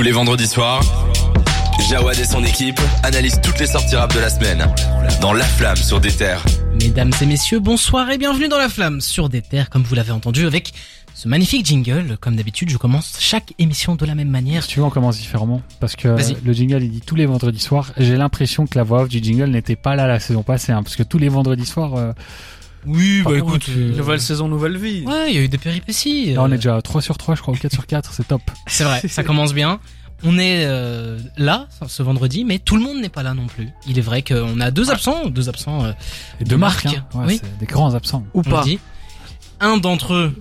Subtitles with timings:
[0.00, 0.82] Tous les vendredis soirs,
[1.90, 4.66] Jawad et son équipe analysent toutes les sorties rap de la semaine
[5.20, 6.42] dans La Flamme sur des terres.
[6.80, 10.12] Mesdames et messieurs, bonsoir et bienvenue dans La Flamme sur des terres, comme vous l'avez
[10.12, 10.72] entendu, avec
[11.12, 12.16] ce magnifique jingle.
[12.18, 14.62] Comme d'habitude, je commence chaque émission de la même manière.
[14.62, 15.60] Si tu veux, on commence différemment.
[15.80, 17.92] Parce que le jingle, il dit tous les vendredis soirs.
[17.98, 20.72] J'ai l'impression que la voix off du jingle n'était pas là la saison passée.
[20.72, 22.12] Hein, parce que tous les vendredis soirs, euh,
[22.86, 25.04] Oui, Par contre, euh, Nouvelle saison, nouvelle vie.
[25.06, 26.34] Ouais, il y a eu des péripéties.
[26.34, 28.12] là, on euh, est déjà à 3 sur 3, je crois, ou 4 sur 4.
[28.12, 28.42] C'est top.
[28.66, 29.80] C'est vrai, ça commence bien.
[30.22, 33.68] On est euh, là ce vendredi, mais tout le monde n'est pas là non plus.
[33.86, 35.84] Il est vrai qu'on a deux absents, deux absents.
[35.84, 35.92] euh,
[36.40, 36.84] Et De deux marques.
[36.84, 37.06] marque, hein.
[37.18, 37.40] Ouais, oui.
[37.42, 38.24] C'est des grands absents.
[38.34, 38.62] Ou on pas.
[38.64, 38.78] dit.
[39.60, 40.34] Un d'entre eux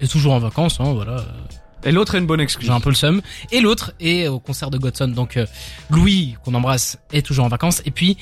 [0.00, 1.24] est toujours en vacances, hein, voilà.
[1.84, 2.66] Et l'autre a une bonne excuse.
[2.66, 3.22] J'ai un peu le seum.
[3.50, 5.08] Et l'autre est au concert de Godson.
[5.08, 5.46] Donc euh,
[5.90, 7.80] Louis, qu'on embrasse, est toujours en vacances.
[7.86, 8.16] Et puis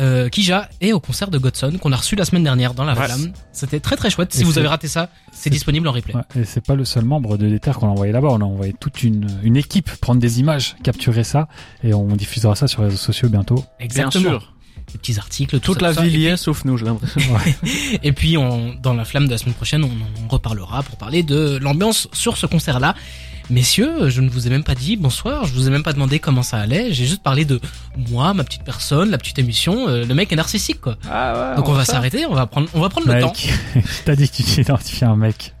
[0.00, 2.94] euh, Kija est au concert de Godson qu'on a reçu la semaine dernière dans la
[2.94, 3.04] Ouais.
[3.06, 3.32] flamme.
[3.52, 4.32] C'était très très chouette.
[4.32, 6.14] Si Et vous avez raté ça, c'est disponible en replay.
[6.14, 8.28] Ouais, et c'est pas le seul membre de l'Ether qu'on a envoyé là-bas.
[8.30, 11.48] On a envoyé toute une, une équipe prendre des images, capturer ça.
[11.84, 13.56] Et on diffusera ça sur les réseaux sociaux bientôt.
[13.56, 14.30] Bien Exactement.
[14.30, 14.54] sûr.
[14.92, 17.20] Des petits articles, tout Toute ça, la ville y Et est, sauf nous, j'ai l'impression.
[17.62, 20.96] puis- Et puis on, dans la flamme de la semaine prochaine, on en reparlera pour
[20.96, 22.94] parler de l'ambiance sur ce concert-là.
[23.52, 26.18] Messieurs, je ne vous ai même pas dit bonsoir, je vous ai même pas demandé
[26.18, 27.60] comment ça allait, j'ai juste parlé de
[28.08, 30.96] moi, ma petite personne, la petite émission, euh, le mec est narcissique quoi.
[31.10, 31.56] Ah ouais.
[31.56, 33.34] Donc on va s'arrêter, on va prendre, on va prendre le temps.
[33.74, 35.52] Mec, t'as dit que tu t'identifiais un mec.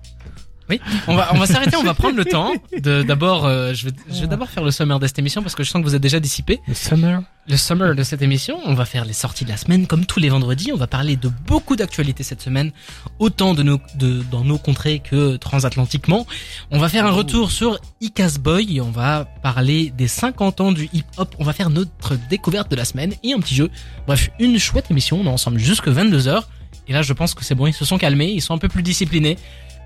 [0.72, 3.86] Oui, on va, on va s'arrêter, on va prendre le temps de d'abord, euh, je
[3.86, 5.86] vais, je vais d'abord faire le sommaire de cette émission parce que je sens que
[5.86, 6.60] vous êtes déjà dissipé.
[6.66, 7.22] Le summer?
[7.48, 10.20] Le summer de cette émission, on va faire les sorties de la semaine comme tous
[10.20, 10.70] les vendredis.
[10.72, 12.70] On va parler de beaucoup d'actualités cette semaine,
[13.18, 16.26] autant de nos, de, dans nos contrées que transatlantiquement.
[16.70, 18.80] On va faire un retour sur Icas Boy.
[18.80, 21.34] On va parler des 50 ans du hip hop.
[21.38, 23.70] On va faire notre découverte de la semaine et un petit jeu.
[24.06, 25.20] Bref, une chouette émission.
[25.20, 26.44] On est ensemble jusque 22h.
[26.88, 27.66] Et là, je pense que c'est bon.
[27.66, 28.30] Ils se sont calmés.
[28.30, 29.36] Ils sont un peu plus disciplinés.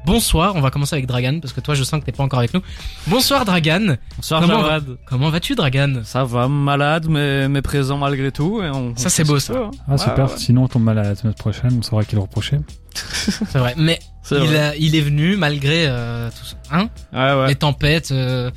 [0.07, 0.55] Bonsoir.
[0.55, 2.55] On va commencer avec Dragan parce que toi, je sens que t'es pas encore avec
[2.55, 2.61] nous.
[3.09, 3.97] Bonsoir Dragan.
[4.17, 4.65] Bonsoir, Comment.
[5.05, 6.03] Comment vas-tu, Dragan?
[6.05, 8.63] Ça va, malade, mais, mais présent malgré tout.
[8.63, 9.55] Et on, Ça, c'est beau, ça.
[9.55, 9.71] hein.
[9.89, 10.31] Ah, super.
[10.31, 10.37] ouais.
[10.39, 11.77] Sinon, on tombe mal à la semaine prochaine.
[11.79, 12.59] On saura qui le reprocher.
[12.95, 13.75] C'est vrai.
[13.77, 13.99] Mais
[14.31, 14.59] il, vrai.
[14.59, 16.57] a- il est venu malgré euh, tout ça.
[16.71, 16.89] Hein?
[17.13, 17.49] Ouais, ouais.
[17.49, 18.13] les tempêtes.
[18.13, 18.51] euh,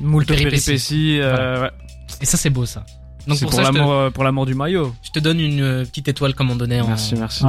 [0.00, 0.64] Moult péripéties.
[0.64, 1.18] péripéties.
[1.20, 1.70] euh, ouais.
[2.20, 2.84] et ça, c'est beau, ça.
[3.26, 4.94] Donc C'est pour, te, euh, pour l'amour du maillot.
[5.02, 7.44] je te donne une petite étoile comme on donnait en, Merci, merci.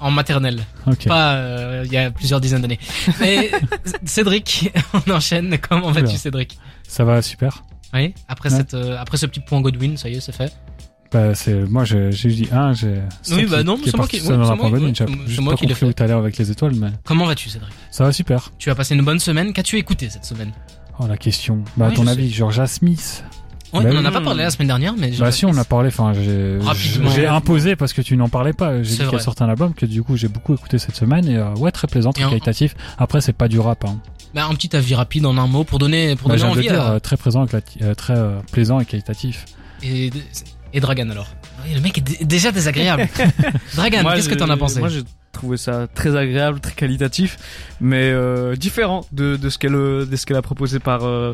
[0.00, 0.60] En maternelle.
[1.06, 2.78] Pas euh, il y a plusieurs dizaines d'années.
[3.20, 3.50] Mais
[4.04, 4.72] Cédric,
[5.06, 5.58] on enchaîne.
[5.58, 6.16] Comment vas-tu.
[6.16, 6.58] Cédric?
[6.88, 7.62] Ça va super.
[7.92, 8.14] Oui.
[8.28, 8.56] Après Ouais.
[8.56, 10.52] cette, euh, après ce petit point Godwin, ça y est, c'est fait.
[11.12, 13.02] Bah, c'est, moi, j'ai, dit un, j'ai,
[13.32, 14.94] Oui, bah non, c'est moi qui- c'est moi- oui,
[15.26, 15.92] juste moi pas qui l'ai fait.
[15.92, 17.72] tout à l'heure avec les étoiles, mais Comment vas-tu, Cédric?
[17.90, 18.52] Ça va super.
[18.58, 19.52] Tu as passé une bonne semaine?
[19.52, 20.52] Qu'as-tu écouté cette semaine?
[21.00, 21.64] Oh, la question.
[21.76, 23.24] Bah, à ton avis, Georgia Smith.
[23.72, 23.96] Bah On oui.
[23.98, 26.58] en a pas parlé la semaine dernière, mais Bah, si, on a parlé, enfin, j'ai,
[26.60, 27.10] Rapidement.
[27.10, 28.82] j'ai imposé parce que tu n'en parlais pas.
[28.82, 29.10] J'ai dit vrai.
[29.12, 31.70] qu'elle sortait un album que du coup, j'ai beaucoup écouté cette semaine et, euh, ouais,
[31.70, 32.74] très plaisant, très Et en- qualitatif.
[32.98, 33.98] Après, c'est pas du rap, hein.
[34.34, 36.72] Bah, un petit avis rapide en un mot pour donner, pour Bah, donner envie de
[36.72, 37.46] dire, à, euh, très présent,
[37.82, 39.44] euh, très euh, plaisant et qualitatif.
[39.82, 40.10] Et,
[40.72, 41.28] et Dragan alors
[41.64, 43.08] Oui, Le mec est dé- déjà désagréable.
[43.76, 44.80] Dragan, qu'est-ce que t'en as pensé?
[44.80, 47.38] Moi, j'ai trouvé ça très agréable, très qualitatif,
[47.80, 51.32] mais euh, différent de, de ce qu'elle de ce qu'elle a proposé par euh,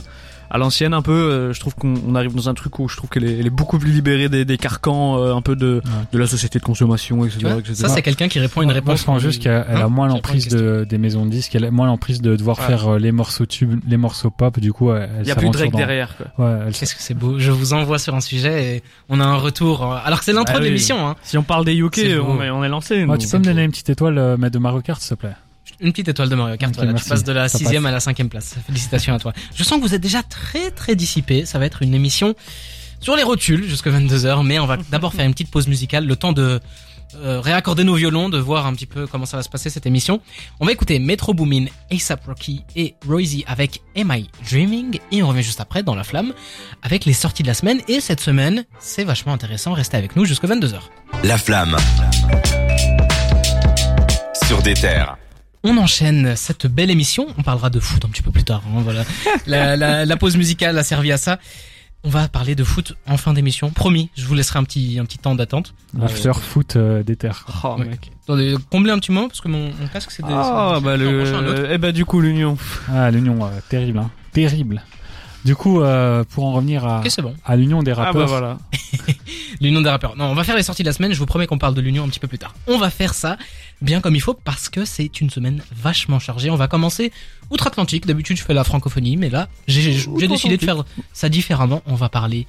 [0.50, 1.12] à l'ancienne un peu.
[1.12, 3.46] euh, je trouve qu'on on arrive dans un truc où je trouve qu'elle est, elle
[3.46, 5.90] est beaucoup plus libérée des, des carcans euh, un peu de Ouais.
[6.12, 7.54] de la société de consommation, etc.
[7.58, 7.74] Etc.
[7.74, 9.00] ça c'est quelqu'un qui répond à une Moi, réponse.
[9.00, 11.64] je pense juste qu'elle elle a Hein moins l'emprise de, des maisons de disques, elle
[11.64, 12.66] a moins l'emprise de devoir Ouais.
[12.66, 15.48] faire euh, les morceaux tubes, les morceaux pop, du coup, elle, Il y a plus
[15.48, 16.14] de Drake dans- derrière.
[16.16, 16.44] Quoi.
[16.46, 17.38] Ouais, elle Qu'est-ce que c'est beau.
[17.38, 19.84] Je vous envoie sur un sujet et on a un retour.
[19.92, 21.06] Alors que c'est l'intro Ah de l'émission.
[21.08, 21.16] Hein.
[21.22, 23.06] Si on parle des UK, on est, on est lancé.
[23.18, 25.32] Tu peux me donner une petite étoile, euh, mais de Mario Kart, s'il te plaît.
[25.81, 26.72] Une petite étoile de Mario Kart.
[26.72, 27.91] Ok, voilà, tu passes de la Ça sixième passe.
[27.91, 28.54] à la cinquième place.
[28.66, 29.32] Félicitations à toi.
[29.54, 31.44] Je sens que vous êtes déjà très très dissipé.
[31.47, 32.34] Ça va être une émission
[33.00, 34.44] sur les rotules jusqu'à 22h.
[34.44, 36.06] Mais on va d'abord faire une petite pause musicale.
[36.06, 36.60] Le temps de
[37.16, 39.87] euh, réaccorder nos violons, de voir un petit peu comment ça va se passer cette
[39.87, 40.20] émission.
[40.60, 44.98] On va écouter Metro Boomin, ASAP Rocky et Royzy avec Am I Dreaming?
[45.12, 46.32] Et on revient juste après dans la flamme
[46.82, 50.25] avec les sorties de la semaine et cette semaine c'est vachement intéressant restez avec nous
[50.25, 50.78] jusqu'à 22h.
[51.22, 51.76] La Flamme.
[54.47, 55.16] Sur des terres.
[55.65, 58.81] On enchaîne cette belle émission, on parlera de foot un petit peu plus tard, hein,
[58.83, 59.05] voilà.
[59.47, 61.39] La, la, la pause musicale a servi à ça.
[62.05, 65.05] On va parler de foot en fin d'émission, promis, je vous laisserai un petit, un
[65.05, 65.75] petit temps d'attente.
[65.99, 67.44] L'after foot euh, des terres.
[67.64, 67.87] Oh, Ouais.
[67.87, 68.12] mec.
[68.23, 70.32] Attendez, comblez un petit moment parce que mon, mon casque c'est des...
[70.32, 72.56] Ah bah le, eh bah du coup l'union.
[72.93, 74.11] Ah, l'union, euh, terrible, hein.
[74.32, 74.82] Terrible.
[75.44, 77.35] Du coup, euh, pour en revenir à, bon.
[77.44, 78.59] à l'union des Ah rappeurs, bah voilà.
[79.61, 80.17] L'union des rappeurs.
[80.17, 81.12] Non, on va faire les sorties de la semaine.
[81.12, 82.52] Je vous promets qu'on parle de l'union un petit peu plus tard.
[82.67, 83.37] On va faire ça
[83.82, 86.50] bien comme il faut parce que c'est une semaine vachement chargée.
[86.50, 87.12] On va commencer
[87.50, 88.06] outre-Atlantique.
[88.06, 89.93] D'habitude, je fais la francophonie, mais là, j'ai
[90.28, 91.82] décidé de faire ça différemment.
[91.87, 92.46] On va parler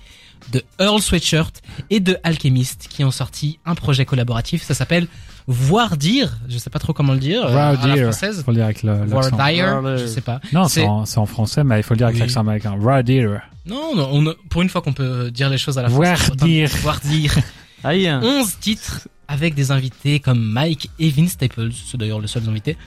[0.52, 4.64] de Earl Sweatshirt et de Alchemist qui ont sorti un projet collaboratif.
[4.64, 5.08] Ça s'appelle
[5.48, 8.04] voir dire, je sais pas trop comment le dire, euh, Voir la dire.
[8.04, 8.44] française.
[8.46, 9.48] Faut le dire avec le- Voir l'accent.
[9.48, 10.40] dire, Voir je sais pas.
[10.54, 12.22] Non, C'est- en, français, mais il faut le dire avec Oui.
[12.22, 12.76] l'accent américain.
[12.78, 13.42] Voir dire.
[13.66, 16.32] Non, non, on pour une fois qu'on peut dire les choses à la Voir française.
[16.36, 16.70] autant- dire.
[16.82, 17.36] Voir dire.
[17.84, 18.10] Aïe.
[18.22, 22.78] 11 titres avec des invités comme Mike et Vince Staples, c'est d'ailleurs les seuls invités.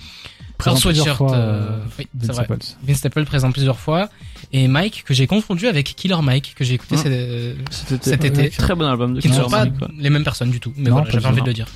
[0.58, 2.36] Présent Earl plusieurs Sweatshirt, fois, euh, euh, oui, Vince.
[2.36, 2.58] Staples.
[2.86, 4.08] Vince Staples présent plusieurs fois
[4.52, 7.02] et Mike que j'ai confondu avec Killer Mike que j'ai écouté Ah.
[7.02, 8.50] cet, Cet Cet été.
[8.50, 10.72] Très bon album de qui ne sont Killer pas Mike, les mêmes personnes du tout.
[10.76, 11.66] Mais Non, voilà, j'avais envie de le dire.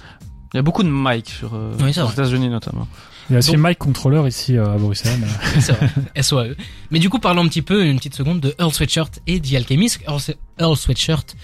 [0.53, 2.11] Il y a beaucoup de Mike sur euh, Oui, aux.
[2.11, 2.87] États-Unis notamment.
[3.31, 5.19] Il y a aussi Donc- Mike Controller ici euh, à Bruxelles.
[5.61, 5.91] C'est vrai.
[6.23, 6.55] SOAE.
[6.91, 9.55] Mais du coup, parlons un petit peu, une petite seconde, de Earl Sweatshirt et The
[9.55, 10.01] Alchemist.
[10.07, 10.21] Earl,
[10.61, 11.35] Earl Sweatshirt,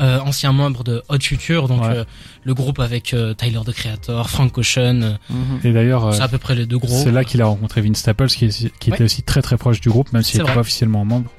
[0.00, 1.88] euh, ancien membre de Hot Future, donc Ouais.
[1.90, 2.04] euh,
[2.44, 5.60] le groupe avec euh, Tyler the Creator, Frank Ocean, euh, Mhm.
[5.64, 6.88] Et d'ailleurs, euh, c'est à peu près les deux gros.
[7.02, 9.80] c'est là qu'il a rencontré Vince Staples, qui, est- qui était aussi très très proche
[9.80, 11.30] du groupe, même s'il n'était pas officiellement membre.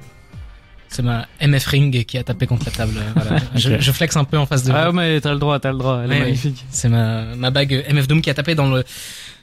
[0.88, 2.94] C'est ma MF Ring qui a tapé contre la table.
[2.96, 3.36] euh, Voilà.
[3.54, 4.96] je, je flex un peu en face de Ah vous.
[4.96, 6.00] mais t'as le droit, t'as le droit.
[6.02, 6.64] Elle Ouais, est magnifique.
[6.70, 8.82] C'est ma, ma bague MF Doom qui a tapé dans le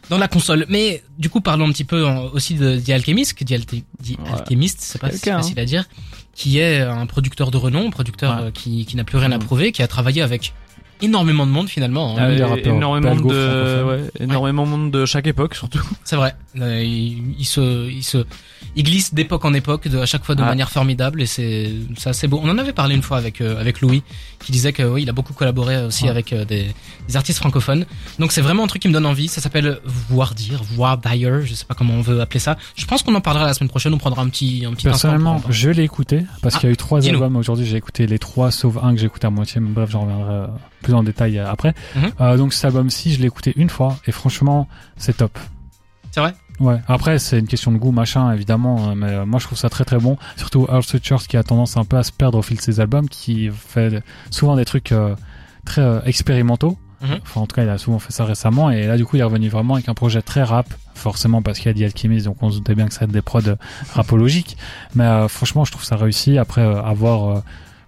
[0.09, 0.65] dans la console.
[0.67, 3.83] Mais du coup, parlons un petit peu en- aussi de The Alchemist, que The, Alti-
[4.03, 4.31] The Ouais.
[4.39, 5.85] Alchemist, c'est pas facile à dire,
[6.37, 8.43] qui est un producteur de renom, un producteur Ouais.
[8.45, 9.43] euh, qui, qui n'a plus rien à Mm.
[9.43, 10.53] prouver, qui a travaillé avec
[11.01, 12.17] énormément de monde finalement.
[12.17, 12.21] hein.
[12.21, 15.79] Ah, des Euh, rappeurs énormément de, ouais, énormément de monde de chaque époque surtout.
[16.03, 16.35] C'est vrai.
[16.59, 18.25] Euh, il, il se, il se,
[18.75, 20.45] il glisse d'époque en époque, de à chaque fois de Ah.
[20.47, 22.39] manière formidable, et c'est, c'est assez beau.
[22.43, 24.01] On en avait parlé une fois avec euh, avec Louis,
[24.43, 26.09] qui disait que oui, il a beaucoup collaboré aussi Ouais.
[26.09, 26.67] avec euh, des,
[27.07, 27.85] des artistes francophones.
[28.19, 29.27] Donc c'est vraiment un truc qui me donne envie.
[29.27, 29.79] Ça s'appelle
[30.09, 32.57] Voir dire, Voir dire, je sais pas comment on veut appeler ça.
[32.75, 33.93] Je pense qu'on en parlera la semaine prochaine.
[33.93, 36.73] On prendra un petit, un petit Personnellement, je l'ai écouté parce Ah, qu'il y a
[36.73, 37.65] eu trois albums aujourd'hui.
[37.65, 39.61] J'ai écouté les trois, sauf un que j'ai écouté à moitié.
[39.61, 40.47] Mais bref, j'en reviendrai euh,
[40.81, 41.73] plus en détail euh, après.
[41.95, 42.11] Mhm.
[42.21, 45.37] Euh, donc cet album-ci, je l'ai écouté une fois et franchement, c'est top.
[46.11, 46.33] C'est vrai.
[46.59, 46.79] Ouais.
[46.87, 49.69] Après, c'est une question de goût, machin, évidemment, euh, mais euh, moi je trouve ça
[49.69, 50.17] très très bon.
[50.37, 52.79] Surtout Earl Sweatshirt qui a tendance un peu à se perdre au fil de ses
[52.79, 55.15] albums, qui fait souvent des trucs euh,
[55.65, 56.77] très euh, expérimentaux.
[57.01, 57.19] Mhm.
[57.21, 58.71] Enfin, en tout cas, il a souvent fait ça récemment.
[58.71, 60.65] Et là, du coup, il est revenu vraiment avec un projet très rap,
[60.95, 63.05] forcément parce qu'il y a The Alchemist, donc on se doutait bien que ça va
[63.05, 63.41] être des prods
[63.93, 64.57] rapologiques.
[64.95, 66.39] Mais euh, franchement, je trouve ça réussi.
[66.39, 67.43] Après, avoir,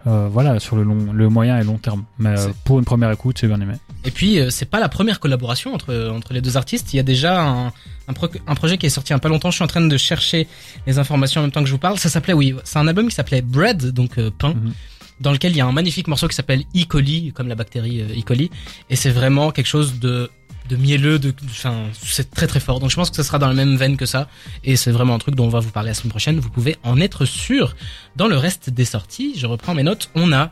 [0.05, 2.05] voilà, sur le long, le moyen et long terme.
[2.17, 3.73] Mais euh, pour une première écoute, j'ai bien aimé.
[4.05, 6.93] Et puis euh, c'est pas la première collaboration entre entre les deux artistes.
[6.93, 7.67] Il y a déjà un
[8.07, 9.51] un, pro- un projet qui est sorti il y a pas longtemps.
[9.51, 10.47] Je suis en train de chercher
[10.87, 11.99] les informations en même temps que je vous parle.
[11.99, 14.53] Ça s'appelait oui, c'est un album qui s'appelait Bread, donc euh, pain.
[14.53, 14.73] Mhm.
[15.19, 16.85] Dans lequel il y a un magnifique morceau qui s'appelle E.
[16.87, 18.21] coli, comme la bactérie euh, E.
[18.23, 18.49] coli,
[18.89, 20.31] et c'est vraiment quelque chose de
[20.69, 22.79] de mielleux, de, enfin, c'est très très fort.
[22.79, 24.29] Donc je pense que ce sera dans la même veine que ça,
[24.63, 26.39] et c'est vraiment un truc dont on va vous parler la semaine prochaine.
[26.39, 27.75] Vous pouvez en être sûr.
[28.15, 30.09] Dans le reste des sorties, je reprends mes notes.
[30.15, 30.51] On a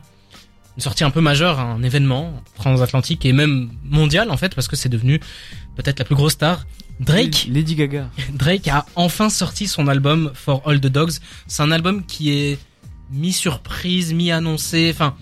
[0.76, 4.76] une sortie un peu majeure, un événement transatlantique et même mondial en fait, parce que
[4.76, 5.20] c'est devenu
[5.76, 6.66] peut-être la plus grosse star.
[7.00, 8.10] Drake, Lady Gaga.
[8.32, 11.18] Drake a enfin sorti son album For All the Dogs.
[11.46, 12.58] C'est un album qui est
[13.10, 14.90] mi-surprise, mi-annoncé.
[14.92, 15.14] Enfin,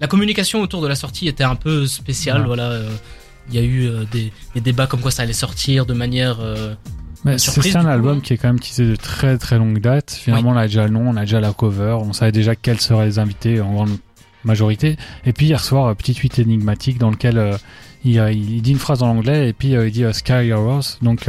[0.00, 2.42] la communication autour de la sortie était un peu spéciale.
[2.42, 2.46] Ouais.
[2.46, 2.88] Voilà, euh,
[3.48, 6.38] il y a eu euh, des, des débats comme quoi ça allait sortir de manière.
[6.40, 6.74] euh,
[7.38, 10.12] c'est un album qui est quand même teasé de très très longue date.
[10.12, 12.80] Finalement, on a déjà le nom, on a déjà la cover, on savait déjà quels
[12.80, 13.96] seraient les invités en grande
[14.44, 14.96] majorité.
[15.24, 17.56] Et puis hier soir, un petit tweet énigmatique dans lequel euh,
[18.04, 20.52] il, euh, il dit une phrase en anglais et puis euh, il dit euh, Sky
[20.52, 21.28] Hours, donc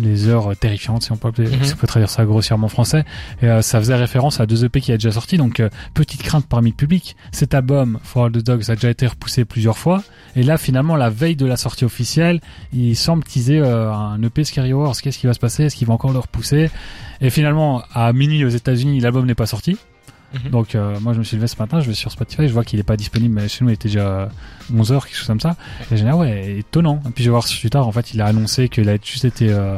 [0.00, 1.64] les heures terrifiantes, si on peut, appeler- Mhm.
[1.64, 3.04] si on peut traduire ça grossièrement en français.
[3.42, 6.22] Et euh, ça faisait référence à deux EP qui a déjà sorti, donc euh, petite
[6.22, 7.16] crainte parmi le public.
[7.32, 10.02] Cet album, For All the Dogs, a déjà été repoussé plusieurs fois.
[10.36, 12.40] Et là, finalement, la veille de la sortie officielle,
[12.72, 14.94] il semble teaser euh, un EP Scary Wars.
[15.00, 15.64] Qu'est-ce qui va se passer?
[15.64, 16.70] Est-ce qu'il va encore le repousser?
[17.20, 19.76] Et finalement, à minuit aux États-Unis, l'album n'est pas sorti.
[20.32, 20.50] Mhm.
[20.52, 22.62] Donc, euh, moi, je me suis levé ce matin, je vais sur Spotify, je vois
[22.62, 24.28] qu'il est pas disponible, mais chez nous, il était déjà
[24.72, 25.56] 11h, quelque chose comme ça.
[25.90, 27.02] Et j'ai dit, ah ouais, étonnant.
[27.08, 29.24] Et puis, je vais voir plus tard, en fait, il a annoncé qu'il a juste
[29.24, 29.76] été euh,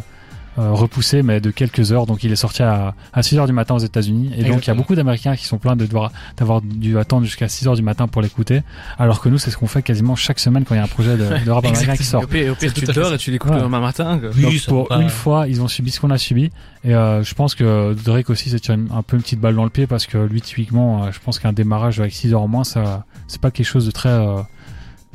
[0.57, 2.07] repoussé, mais de quelques heures.
[2.07, 4.33] Donc, il est sorti à, à 6h du matin aux États-Unis.
[4.37, 7.25] Et donc, il y a beaucoup d'Américains qui sont pleins de devoir, d'avoir dû attendre
[7.25, 8.63] jusqu'à 6h du matin pour l'écouter.
[8.99, 10.89] Alors que nous, c'est ce qu'on fait quasiment chaque semaine quand il y a un
[10.89, 12.23] projet de, de rap américain qui sort.
[12.23, 13.57] Au pire, au pire, tu tout à fait dors et tu l'écoutes Ouais.
[13.57, 14.19] le lendemain matin.
[14.19, 14.31] quoi.
[14.37, 16.51] Oui, Donc, pour une fois, ils ont subi ce qu'on a subi.
[16.85, 19.65] Et euh, je pense que Drake aussi, c'est une- un peu une petite balle dans
[19.65, 22.49] le pied parce que lui, typiquement, euh, je pense qu'un démarrage avec 6 heures en
[22.49, 24.39] moins, ça, c'est pas quelque chose de très, euh,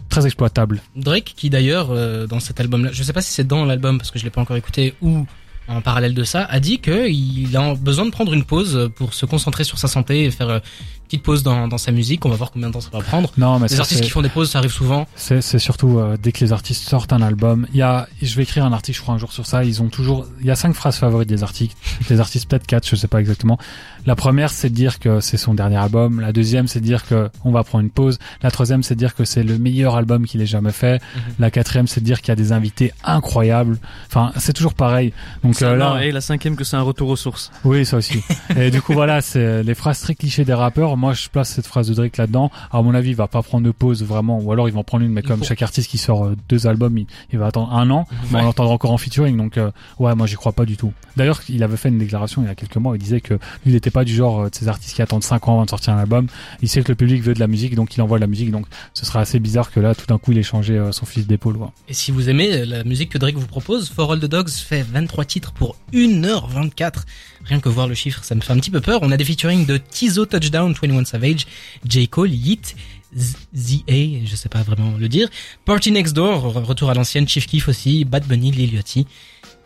[0.10, 0.82] très exploitable.
[0.96, 3.98] Drake qui d'ailleurs euh, dans cet album là je sais pas si c'est dans l'album
[3.98, 5.26] parce que je l'ai pas encore écouté ou
[5.68, 9.26] en parallèle de ça a dit qu'il a besoin de prendre une pause pour se
[9.26, 10.60] concentrer sur sa santé et faire euh,
[11.08, 13.32] petite pause dans, dans sa musique on va voir combien de temps ça va prendre
[13.38, 16.00] Non, mais les ça, artistes qui font des pauses ça arrive souvent c'est, c'est surtout
[16.00, 17.68] euh, dès que les artistes sortent un album.
[17.72, 19.64] Il y a, je vais écrire un article, je crois, un jour sur ça.
[19.64, 21.78] Ils ont toujours, il y a cinq phrases favorites des artistes,
[22.10, 23.58] des artistes peut-être quatre, je sais pas exactement.
[24.06, 26.22] La première, c'est de dire que c'est son dernier album.
[26.22, 28.20] La deuxième, c'est de dire que on va prendre une pause.
[28.42, 31.02] La troisième, c'est de dire que c'est le meilleur album qu'il ait jamais fait.
[31.16, 31.22] Mhm.
[31.40, 33.78] La quatrième, c'est de dire qu'il y a des invités incroyables.
[34.08, 35.14] Enfin, c'est toujours pareil.
[35.44, 37.52] Donc Donc euh, là, Non, et la cinquième que c'est un retour aux sources.
[37.64, 38.22] oui, ça aussi.
[38.58, 40.97] et du coup, voilà, c'est les phrases très clichés des rappeurs.
[40.98, 42.52] Moi, je place cette phrase de Drake là-dedans.
[42.72, 45.06] À mon avis, il va pas prendre de pause vraiment, ou alors ils vont prendre
[45.06, 45.12] une.
[45.14, 48.06] Mais comme chaque artiste qui sort euh, deux albums, il, il va attendre un an.
[48.32, 48.42] Mais Ouais.
[48.42, 49.38] on l'entendra encore en featuring.
[49.38, 50.92] Donc, euh, ouais, moi, j'y crois pas du tout.
[51.16, 52.96] D'ailleurs, il avait fait une déclaration il y a quelques mois.
[52.96, 55.24] Il disait que lui, il n'était pas du genre euh, de ces artistes qui attendent
[55.24, 56.28] cinq ans avant de sortir un album.
[56.62, 58.52] Il sait que le public veut de la musique, donc il envoie de la musique.
[58.52, 61.06] Donc, ce serait assez bizarre que là, tout d'un coup, il ait changé euh, son
[61.06, 61.58] fils d'épaule.
[61.88, 64.82] Et si vous aimez la musique que Drake vous propose, For All the Dogs fait
[64.84, 67.04] 23 titres pour 1h24.
[67.46, 69.00] Rien que voir le chiffre, ça me fait un petit peu peur.
[69.04, 71.46] On a des featuring de Tizo Touchdown, 21 Savage,
[71.88, 72.08] J.
[72.08, 72.76] Cole, Yeet,
[73.16, 75.30] Z.A., je sais pas vraiment le dire,
[75.66, 79.08] Party Next Door, re- retour à l'ancienne, Chief Keef aussi, Bad Bunny, Lil Yachty.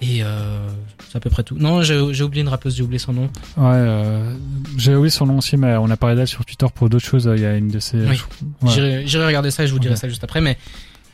[0.03, 0.67] Et euh,
[1.09, 1.55] c'est à peu près tout.
[1.59, 3.23] Non, j'ai oublié une rappeuse, j'ai oublié son nom.
[3.55, 4.35] Ouais, euh,
[4.75, 7.29] j'ai oublié son nom aussi, mais on a parlé d'elle sur Twitter pour d'autres choses.
[7.35, 7.97] Il y a une de ses.
[7.97, 8.19] Oui.
[8.63, 9.03] Ouais.
[9.05, 10.41] J'irai regarder ça et je vous dirai ça juste après.
[10.41, 10.57] Mais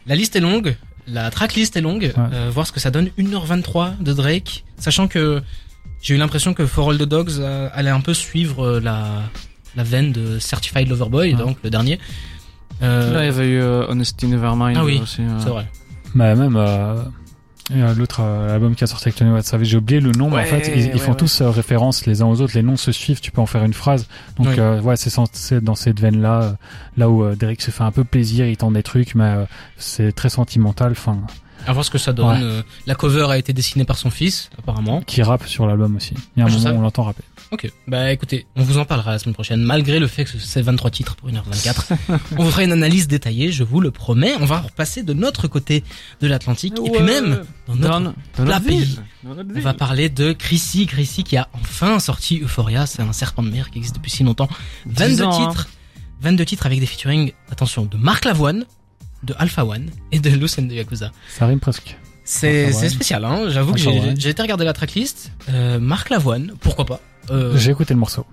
[0.06, 2.14] la liste est longue, la tracklist est longue.
[2.18, 3.10] Euh, voir ce que ça donne.
[3.20, 5.42] 1h23 de Drake, sachant que
[6.02, 9.24] j'ai eu l'impression que For All the Dogs euh, allait un peu suivre euh, la
[9.75, 11.38] la veine de Certified Lover Boy, Ouais.
[11.39, 12.00] donc le dernier.
[12.83, 15.21] Euh, Là, il y avait eu euh, Honesty Nevermind Ah oui, aussi.
[15.21, 15.39] euh.
[15.39, 15.67] c'est vrai.
[16.15, 17.01] Mais même euh,
[17.75, 20.29] euh, l'autre euh, album qui a sorti avec Tony Watt Savage, j'ai oublié le nom,
[20.29, 21.17] mais en fait ils, ils ouais, font ouais.
[21.17, 23.63] tous euh, référence les uns aux autres, les noms se suivent, tu peux en faire
[23.63, 24.07] une phrase.
[24.38, 24.55] Donc Oui.
[24.59, 26.55] euh, ouais, c'est censé être dans cette veine là,
[26.97, 29.45] là où euh, Derek se fait un peu plaisir, il tente des trucs, mais euh,
[29.77, 31.17] c'est très sentimental, enfin,
[31.67, 32.27] À voir ce que ça donne.
[32.27, 32.43] Ouais.
[32.43, 35.01] Euh, la cover a été dessinée par son fils, apparemment.
[35.01, 36.13] qui rappe sur l'album aussi.
[36.36, 37.24] Il y a un Ah, moment où on l'entend rapper.
[37.51, 40.62] Ok, bah écoutez, on vous en parlera la semaine prochaine, malgré le fait que c'est
[40.62, 41.93] 23 titres pour 1h24.
[42.38, 44.33] on vous fera une analyse détaillée, je vous le promets.
[44.41, 45.83] On va repasser de notre côté
[46.19, 48.13] de l'Atlantique, et puis même dans notre Dans, dans
[48.45, 48.79] notre ville.
[48.86, 49.00] pays.
[49.24, 53.13] Dans notre On va parler de Chrissy, Chrissy qui a enfin sorti Euphoria, c'est un
[53.13, 54.50] serpent de mer qui existe depuis si longtemps.
[54.86, 55.47] 22 10 ans, hein.
[55.50, 55.67] titres,
[56.21, 58.65] 22 titres avec des featuring, attention, de Marc Lavoine,
[59.27, 61.12] de Alpha One et de Lucen de Yakuza.
[61.29, 61.98] Ça rime presque.
[62.24, 63.50] C'est spécial, hein.
[63.50, 65.31] j'avoue que j'ai été regarder la tracklist.
[65.50, 68.25] Euh, Marc Lavoine, pourquoi pas euh, J'ai écouté le morceau.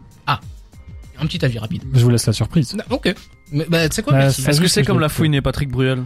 [1.19, 1.85] Un petit avis rapide.
[1.93, 2.75] Je vous laisse la surprise.
[2.75, 3.15] Non, ok.
[3.53, 6.03] Mais bah, tu sais quoi, Bah, Est-ce que c'est comme la fouine et Patrick Bruel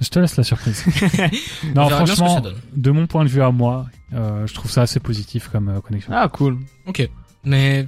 [0.00, 0.84] Je te laisse la surprise.
[1.64, 2.42] On non, franchement,
[2.76, 5.80] de mon point de vue à moi, euh, je trouve ça assez positif comme euh,
[5.80, 6.12] connexion.
[6.14, 6.58] Ah, cool.
[6.86, 7.08] Ok.
[7.44, 7.86] Mais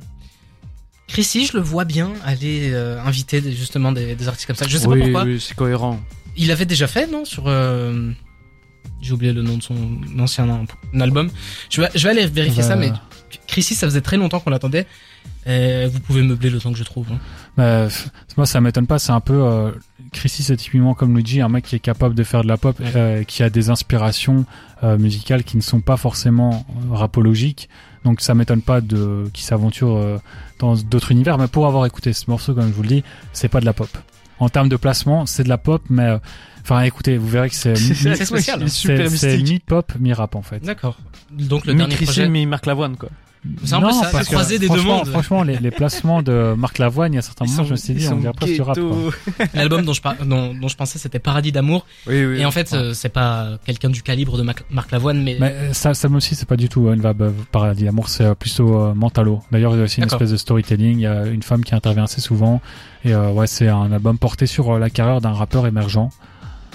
[1.08, 4.66] Chrissy, je le vois bien aller euh, inviter des- justement des, des artistes comme ça.
[4.66, 5.24] Je sais oui, pas pourquoi.
[5.24, 6.00] oui, c'est cohérent.
[6.36, 7.44] Il avait déjà fait, non Sur.
[7.46, 8.10] euh,
[9.00, 9.76] J'ai oublié le nom de son
[10.18, 10.64] ancien
[10.98, 11.28] album.
[11.70, 12.92] Je vais, je vais aller vérifier Bah, ça, mais
[13.46, 14.86] Chrissy, ça faisait très longtemps qu'on l'attendait.
[15.46, 17.06] Euh, vous pouvez meubler le temps que je trouve.
[17.12, 17.18] hein.
[17.56, 17.88] Bah,
[18.36, 18.98] moi, ça m'étonne pas.
[18.98, 19.34] C'est un peu.
[19.42, 19.72] Euh,
[20.12, 22.78] Chrissy, c'est typiquement comme Luigi, un mec qui est capable de faire de la pop,
[22.78, 22.86] Ouais.
[22.96, 24.44] euh, qui a des inspirations
[24.84, 27.68] euh, musicales qui ne sont pas forcément euh, rapologiques.
[28.04, 30.18] Donc, ça m'étonne pas de qu'il s'aventure euh,
[30.58, 31.38] dans d'autres univers.
[31.38, 33.72] Mais pour avoir écouté ce morceau, comme je vous le dis, c'est pas de la
[33.72, 33.88] pop.
[34.42, 36.18] En termes de placement, c'est de la pop, mais euh,
[36.62, 37.76] enfin, écoutez, vous verrez que c'est
[38.24, 38.66] spécial, hein.
[38.66, 40.58] c'est mi-pop, mi-rap en fait.
[40.58, 40.98] D'accord.
[41.30, 42.28] Donc le Mi dernier projet.
[42.28, 43.08] mi Marc Lavoine, quoi.
[43.64, 45.08] C'est un peu ça, parce que des deux franchement- mondes.
[45.08, 47.92] Franchement, les, les placements de Marc Lavoine, il y a certains moments, je me suis
[47.94, 48.78] dit, on dirait presque du rap.
[49.54, 51.84] L'album dont je par- dont, dont je pensais c'était Paradis d'amour.
[52.06, 52.40] Oui, oui.
[52.40, 55.50] Et en fait, euh, c'est pas quelqu'un du calibre de Mac- Marc Lavoine, mais, Mais
[55.52, 58.76] euh, ça, ça aussi, c'est pas du tout euh, une vibe paradis d'amour, c'est plutôt
[58.80, 59.42] euh, mentalo.
[59.50, 60.98] D'ailleurs, il y a aussi une espèce de storytelling.
[60.98, 62.60] Il y a une femme qui intervient assez souvent.
[63.04, 66.10] Et euh, ouais, c'est un album porté sur euh, la carrière d'un rappeur émergent.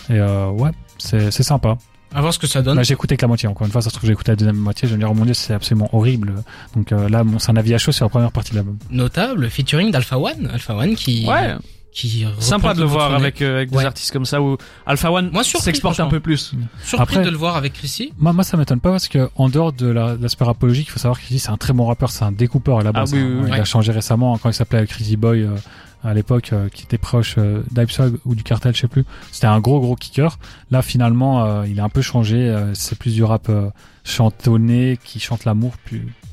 [0.09, 1.77] Et euh, ouais, c'est sympa.
[2.13, 2.77] À voir ce que ça donne.
[2.77, 3.47] Bah, j'ai écouté que la moitié.
[3.49, 4.87] Encore une fois, ça se trouve, j'ai écouté la deuxième moitié.
[4.87, 6.35] Je vais me dire, oh mon dieu, c'est absolument horrible.
[6.75, 8.77] Donc euh, là, bon, c'est un avis à chaud sur la première partie de l'album.
[8.91, 11.55] Notable featuring d'Alpha One, Alpha One qui Ouais,
[11.91, 13.79] qui sympa de le voir avec, euh, avec Ouais.
[13.79, 16.53] des artistes comme ça où Alpha One Moi, surpris, s'exporte un peu plus.
[16.83, 18.13] Surpris Après- de le voir avec Chrissy.
[18.19, 20.91] Moi, moi, ça m'étonne pas parce que en dehors de la- de l'aspect rapologique, il
[20.91, 23.13] faut savoir qu'il c'est un très bon rappeur, c'est un découpeur à la base.
[23.13, 23.27] Ah oui, hein.
[23.29, 23.43] oui, oui.
[23.47, 23.59] Il Ouais.
[23.59, 25.55] a changé récemment quand il s'appelait Crazy Boy euh,
[26.03, 29.03] à l'époque, euh, qui était proche euh, d'Ipsog ou du Cartel, je sais plus.
[29.31, 30.37] C'était un gros gros kicker.
[30.71, 32.37] Là, finalement, euh, il a un peu changé.
[32.37, 33.69] euh, c'est plus du rap euh,
[34.03, 35.73] chantonné qui chante l'amour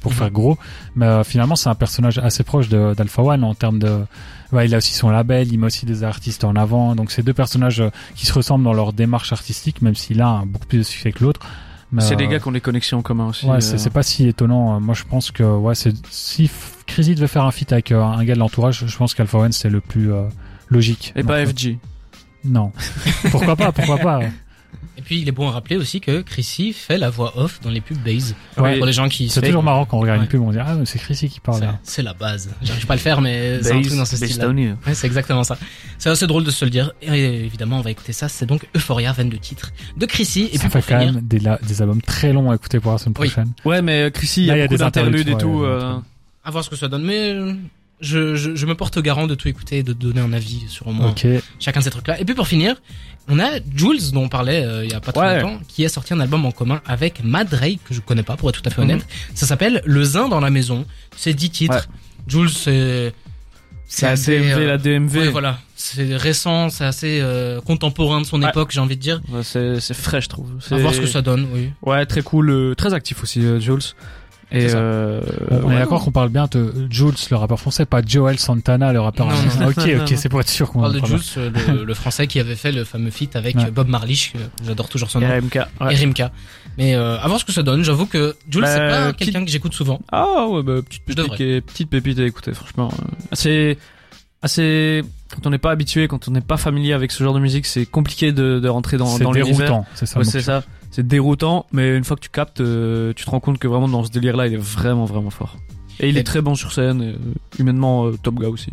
[0.01, 0.19] pour Mhm.
[0.19, 0.59] faire gros.
[0.97, 4.05] Mais euh, finalement, c'est un personnage assez proche d'Alpha One en termes de.
[4.53, 6.95] Ouais, il a aussi son label, il met aussi des artistes en avant.
[6.95, 7.83] Donc, c'est deux personnages
[8.15, 11.11] qui se ressemblent dans leur démarche artistique, même s'il a un beaucoup plus de succès
[11.13, 11.41] que l'autre.
[11.99, 13.47] C'est euh, des gars qui ont des connexions en commun aussi.
[13.47, 14.81] Ouais, c'est pas si étonnant.
[14.81, 16.51] Moi, je pense que ouais, c'est si
[16.87, 19.53] Crazy devait faire un feat avec euh, un gars de l'entourage, je pense qu'Alpha One
[19.53, 20.25] c'est le plus euh,
[20.69, 21.13] logique.
[21.17, 21.79] Et pas euh, FG.
[22.45, 22.73] Non.
[23.31, 24.21] pourquoi pas Pourquoi pas.
[24.97, 27.71] Et puis il est bon à rappeler aussi que Chrissy fait la voix off dans
[27.71, 28.37] les pubs Base.
[28.59, 28.77] Ouais.
[28.77, 30.25] Pour les gens qui C'est toujours marrant quand on regarde Ouais.
[30.27, 31.59] une pub, on dit ah mais c'est Crazy qui parle.
[31.59, 31.79] C'est- là.
[31.83, 32.51] C'est la base.
[32.63, 34.47] J'arrive pas à le faire, mais c'est un truc dans ce style-là.
[34.53, 34.77] you.
[34.87, 35.57] Ouais, c'est exactement ça.
[35.99, 36.93] C'est assez drôle de se le dire.
[37.03, 38.29] Et évidemment, on va écouter ça.
[38.29, 40.49] C'est donc Euphoria, 22 titres de Chrissy.
[40.53, 42.55] Et ça puis fait pour quand finir, même des, la- des albums très longs à
[42.55, 43.29] écouter pour la semaine Oui.
[43.29, 43.53] prochaine.
[43.65, 45.63] Ouais, mais euh, Chrissy, il y Là, a beaucoup des d'interludes et tout.
[45.65, 45.97] euh.
[46.45, 47.05] À voir ce que ça donne.
[47.05, 47.53] Mais euh,
[48.01, 50.87] je, je, je me porte garant de tout écouter et de donner un avis sur
[50.89, 51.27] au moins Ok.
[51.59, 52.21] chacun de ces trucs-là.
[52.21, 52.77] Et puis pour finir,
[53.29, 55.41] on a Jules, dont on parlait euh, il y a pas trop Ouais.
[55.41, 58.37] longtemps, qui a sorti un album en commun avec Mad Ray, que je connais pas
[58.37, 58.91] pour être tout à fait Mhm.
[58.91, 59.07] honnête.
[59.35, 60.85] Ça s'appelle Le Zin dans la maison.
[61.17, 61.75] C'est 10 titres.
[61.75, 61.81] Ouais.
[62.29, 63.13] Jules, c'est...
[63.87, 65.19] C'est la assez, DMV, euh, la DMV.
[65.19, 65.59] ouais, voilà.
[65.77, 68.49] C'est récent, c'est assez euh, contemporain de son Ouais.
[68.49, 69.21] époque, j'ai envie de dire.
[69.29, 70.49] Ouais, c'est c'est frais, je trouve.
[70.71, 71.71] À voir ce que ça donne, oui.
[71.83, 73.79] Ouais, très cool, euh, très actif aussi, euh, Jules.
[74.53, 75.21] Et euh,
[75.51, 75.79] On est ouais.
[75.79, 79.35] d'accord qu'on parle bien de Jules, le rappeur français, pas Joel Santana, le rappeur Non,
[79.69, 81.95] Ok, non, ok, c'est pour être sûr On qu'on parle de parle Jules, le, le
[81.95, 83.71] français qui avait fait le fameux feat avec Ouais.
[83.71, 85.55] Bob Marlich, que j'adore toujours son nom, RMK.
[85.81, 85.93] ouais.
[85.93, 86.31] et Rimka.
[86.79, 89.19] Mais euh, à voir ce que ça donne, j'avoue que Jules, Bah, c'est pas petite-
[89.33, 90.01] quelqu'un que j'écoute souvent.
[90.13, 92.93] Ah ouais, bah, petite pépite, est- petite pépite à écouter, franchement.
[93.33, 93.79] Assez,
[94.43, 95.03] assez,
[95.35, 97.67] quand on n'est pas habitué, quand on n'est pas familier avec ce genre de musique,
[97.67, 99.57] c'est compliqué de, de rentrer dans, dans l'univers.
[99.57, 100.19] déroutant, c'est ça.
[100.19, 100.63] Ouais, c'est ça.
[100.95, 103.89] C'est déroutant, mais une fois que tu captes, euh, tu te rends compte que vraiment
[103.89, 105.57] dans ce délire-là, il est vraiment, vraiment fort.
[105.99, 108.71] Et il Et- est très bon sur scène, et, euh, humainement euh, top gars aussi.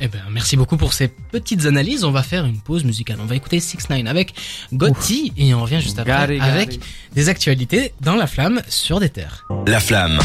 [0.00, 2.02] Eh ben, merci beaucoup pour ces petites analyses.
[2.02, 3.18] On va faire une pause musicale.
[3.22, 4.34] On va écouter 6 9 avec
[4.72, 6.80] Gotti et on revient juste après avec
[7.14, 9.46] des actualités dans la flamme sur des terres.
[9.68, 10.18] La flamme.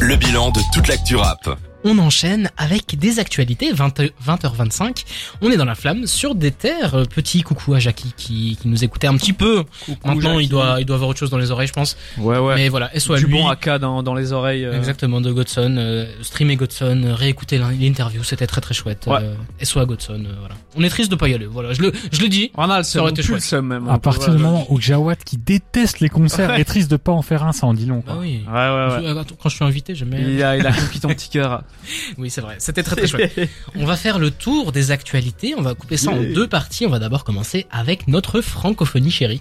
[0.00, 1.56] Le bilan de toute l'actu rap.
[1.84, 5.04] On enchaîne avec des actualités 20, 20h25.
[5.40, 6.94] On est dans la flamme sur des terres.
[6.94, 9.64] Euh, Petit coucou à Jackie qui, qui nous écoutait un petit peu.
[10.04, 11.96] Maintenant, il doit, il doit avoir autre chose dans les oreilles, je pense.
[12.18, 12.54] Ouais, ouais.
[12.54, 13.32] Mais voilà, SO à du lui.
[13.32, 14.64] bon AK dans, dans les oreilles.
[14.64, 19.04] euh, Exactement, de Godson, euh, streamer Godson, euh, réécouter l'in- l'interview, c'était très très chouette.
[19.06, 19.18] Ouais.
[19.22, 19.34] Euh,
[19.64, 20.54] SO à Godson, euh, voilà.
[20.76, 22.50] On est triste de pas y aller, voilà, je le, je le dis.
[22.56, 23.42] On a le Ça aurait seum, chouette.
[23.42, 23.88] seum même.
[23.88, 26.60] À partir Ouais, du moment où Jawad, qui déteste les concerts, Ouais.
[26.60, 28.02] est triste de pas en faire un, ça en dit long.
[28.06, 28.22] Bah quoi.
[28.22, 28.40] oui.
[28.46, 29.20] Ouais, ouais, ouais.
[29.20, 30.20] Attends, Quand je suis invité, j'aime bien.
[30.20, 31.62] Il a, il a conquis ton petit cœur.
[32.18, 32.56] Oui, c'est vrai.
[32.58, 33.38] C'était très très chouette.
[33.74, 35.54] On va faire le tour des actualités.
[35.56, 36.86] On va couper ça en deux parties.
[36.86, 39.40] On va d'abord commencer avec notre francophonie chérie.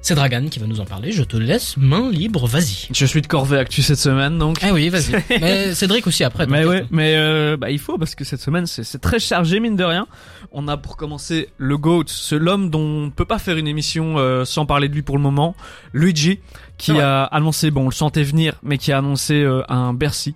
[0.00, 1.10] C'est Dragan qui va nous en parler.
[1.10, 2.46] Je te laisse main libre.
[2.46, 2.88] Vas-y.
[2.92, 4.58] Je suis de corvée actu cette semaine, donc.
[4.62, 5.22] Ah oui, vas-y.
[5.40, 6.46] Mais Cédric aussi après.
[6.46, 9.76] Mais ouais, mais euh, bah, il faut parce que cette semaine c'est très chargé mine
[9.76, 10.06] de rien.
[10.52, 14.18] On a pour commencer le GOAT, ce l'homme dont on peut pas faire une émission
[14.18, 15.54] euh, sans parler de lui pour le moment,
[15.92, 16.38] Luigi,
[16.78, 20.34] qui a annoncé, bon on le sentait venir, mais qui a annoncé euh, un Bercy,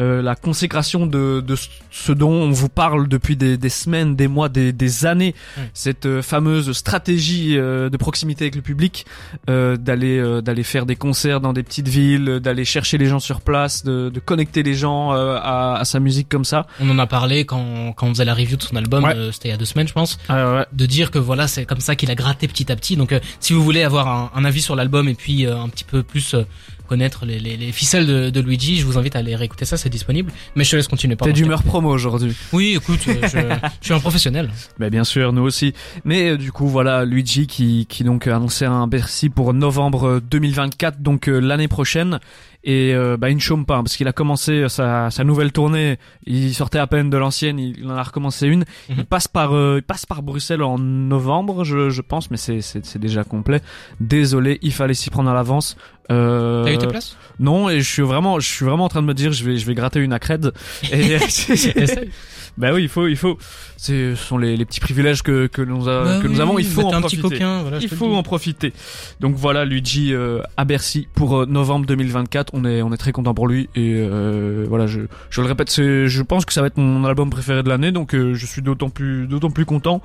[0.00, 1.54] euh, la consécration de, de
[1.90, 5.34] ce dont on vous parle depuis des, des semaines, des mois, des, des années,
[5.72, 9.06] cette euh, fameuse stratégie euh, de proximité avec le public,
[9.48, 13.20] euh, d'aller euh, d'aller faire des concerts dans des petites villes, d'aller chercher les gens
[13.20, 16.66] sur place, de, de connecter les gens euh, à, à sa musique comme ça.
[16.80, 19.04] On en a parlé quand, quand on faisait la review de son album.
[19.04, 19.14] Ouais.
[19.16, 20.18] euh, C'était il y a deux semaines, je pense.
[20.28, 20.66] ouais.
[20.72, 23.20] de dire que voilà c'est comme ça qu'il a gratté petit à petit donc euh,
[23.40, 26.02] si vous voulez avoir un, un avis sur l'album et puis euh, un petit peu
[26.02, 26.42] plus euh,
[26.88, 29.76] connaître les, les, les ficelles de, de Luigi je vous invite à aller réécouter ça
[29.76, 32.34] c'est disponible mais je te laisse continuer T'es d'humeur promo aujourd'hui.
[32.52, 33.38] oui écoute euh, je,
[33.80, 35.72] je suis un professionnel Bah bien sûr, nous aussi.
[36.04, 40.04] Mais euh, du coup, voilà, Luigi qui, qui donc a annoncé un Bercy pour novembre
[40.08, 42.18] euh, 2024, donc euh, l'année prochaine.
[42.66, 45.52] Et euh, bah, il ne chôme pas, hein, parce qu'il a commencé sa, sa nouvelle
[45.52, 48.64] tournée, il sortait à peine de l'ancienne, il en a recommencé une.
[48.88, 48.96] Mhm.
[48.98, 52.62] Il passe par euh, il passe par Bruxelles en novembre, je, je pense, mais c'est,
[52.62, 53.60] c'est, c'est déjà complet.
[54.00, 55.76] Désolé, il fallait s'y prendre à l'avance.
[56.10, 57.18] Euh, t'as eu tes places?
[57.38, 59.56] Non, et je suis vraiment, je suis vraiment en train de me dire, je vais,
[59.58, 60.52] je vais gratter une accrède.
[60.90, 61.18] Et.
[62.56, 63.36] bah oui, il faut, il faut.
[63.76, 66.58] Ce sont les, les petits privilèges que, que nous, a- Bah que nous oui, avons.
[66.58, 67.22] Il faut en profiter.
[67.22, 68.72] coquin voilà, je il faut en profiter.
[69.20, 72.50] Donc voilà, Luigi euh, à Bercy pour euh, novembre 2024.
[72.54, 73.68] On est, on est très content pour lui.
[73.74, 77.04] Et euh, voilà, je, je le répète, c'est, je pense que ça va être mon
[77.04, 77.90] album préféré de l'année.
[77.92, 80.00] Donc euh, je suis d'autant plus, d'autant plus content.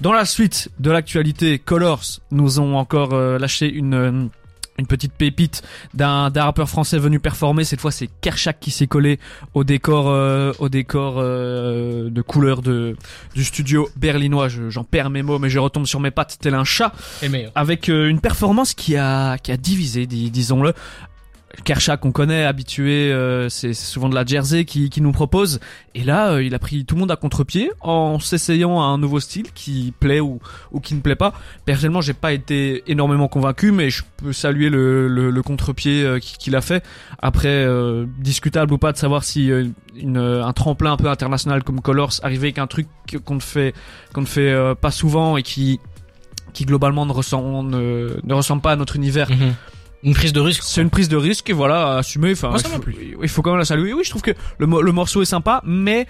[0.00, 4.28] Dans la suite de l'actualité, Colors nous ont encore euh, lâché une.
[4.78, 5.62] Une petite pépite
[5.94, 7.64] d'un rappeur français venu performer.
[7.64, 9.20] Cette fois, c'est Kershak qui s'est collé
[9.54, 12.96] au décor, euh, au décor euh, de couleur de
[13.34, 14.48] du studio berlinois.
[14.48, 17.28] Je- J'en perds mes mots, mais je retombe sur mes pattes tel un chat Et
[17.54, 20.72] avec euh, une performance qui a qui a divisé, dis- disons-le.
[21.64, 25.60] Kershak, on connaît, habitué, euh, c'est souvent de la Jersey qui, qui nous propose.
[25.94, 28.98] Et là, euh, il a pris tout le monde à contre-pied en s'essayant à un
[28.98, 30.40] nouveau style qui plaît ou,
[30.72, 31.32] ou qui ne plaît pas.
[31.64, 36.18] Personnellement, j'ai pas été énormément convaincu, mais je peux saluer le, le, le contre-pied euh,
[36.18, 36.84] qui- qu'il a fait.
[37.20, 39.50] Après, euh, discutable ou pas de savoir si
[39.96, 42.88] une, un tremplin un peu international comme Colors arrivait avec un truc
[43.24, 43.74] qu'on ne fait
[44.12, 45.78] qu'on ne fait pas souvent et qui
[46.52, 49.30] qui globalement ne ressemble ne, ne ressemble pas à notre univers.
[49.30, 49.54] Mhm.
[50.04, 52.32] Une prise de risque C'est une prise de risque et voilà, assumer.
[52.32, 53.16] Enfin, Moi, ça il, faut, plu.
[53.22, 53.92] il faut quand même la saluer.
[53.92, 56.06] Oui, je trouve que le, mo- le morceau est sympa, mais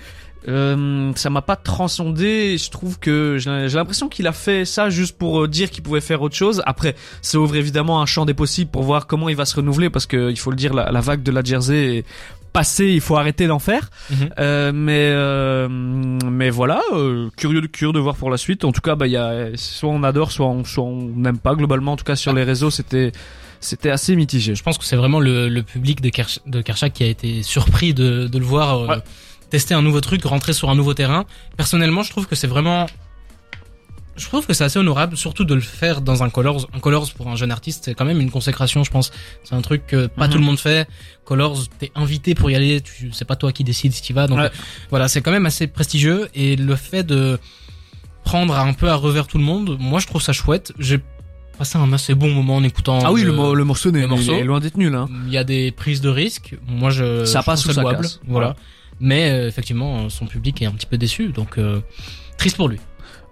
[0.47, 2.59] euh, ça m'a pas transcendé.
[2.59, 6.01] Je trouve que j'ai l'impression qu'il a fait ça juste pour euh, dire qu'il pouvait
[6.03, 6.63] faire autre chose.
[6.67, 9.89] Après, ça ouvre évidemment un champ des possibles pour voir comment il va se renouveler
[9.91, 12.05] parce que il faut le dire, la, la vague de la Jersey est
[12.53, 12.89] passée.
[12.93, 13.89] Il faut arrêter d'en faire.
[14.11, 14.17] Mhm.
[14.39, 18.65] Euh, mais euh, mais voilà, euh, curieux de curieux de voir pour la suite.
[18.65, 21.39] En tout cas, bah il y a soit on adore, soit on soit on n'aime
[21.39, 21.55] pas.
[21.55, 23.13] Globalement, en tout cas sur les réseaux, c'était
[23.65, 24.55] c'était assez mitigé.
[24.55, 27.43] je pense que c'est vraiment le, le public de, Kersh, de Kershak qui a été
[27.43, 29.03] surpris de, de le voir euh, Ouais.
[29.51, 31.25] tester un nouveau truc, rentrer sur un nouveau terrain.
[31.57, 32.87] Personnellement, je trouve que c'est vraiment
[34.17, 36.69] je trouve que c'est assez honorable, surtout de le faire dans un Colors.
[36.73, 39.11] Un Colors pour un jeune artiste, c'est quand même une consécration, je pense.
[39.43, 40.33] C'est un truc que pas Mhm.
[40.33, 40.89] tout le monde fait.
[41.25, 44.29] Colors, t'es invité pour y aller, tu, c'est pas toi qui décides si tu vas.
[44.29, 44.45] Donc Ouais.
[44.45, 44.49] euh,
[44.91, 46.29] voilà, c'est quand même assez prestigieux.
[46.37, 47.41] Et le fait de
[48.25, 50.73] prendre un peu à revers tout le monde, moi je trouve ça chouette.
[50.79, 51.01] J'ai
[51.55, 52.99] passé un assez bon moment en écoutant.
[53.05, 54.33] Ah oui, le, mo- le morceau n'est le morceau.
[54.35, 54.95] il est loin d'être nul.
[54.95, 55.09] Hein.
[55.27, 56.57] Il y a des prises de risques.
[56.67, 58.03] Moi, je Ça je passe ou ça louable.
[58.03, 58.21] casse.
[58.27, 58.57] Voilà.
[59.01, 61.81] Mais euh, effectivement, son public est un petit peu déçu, donc euh,
[62.39, 62.79] triste pour lui.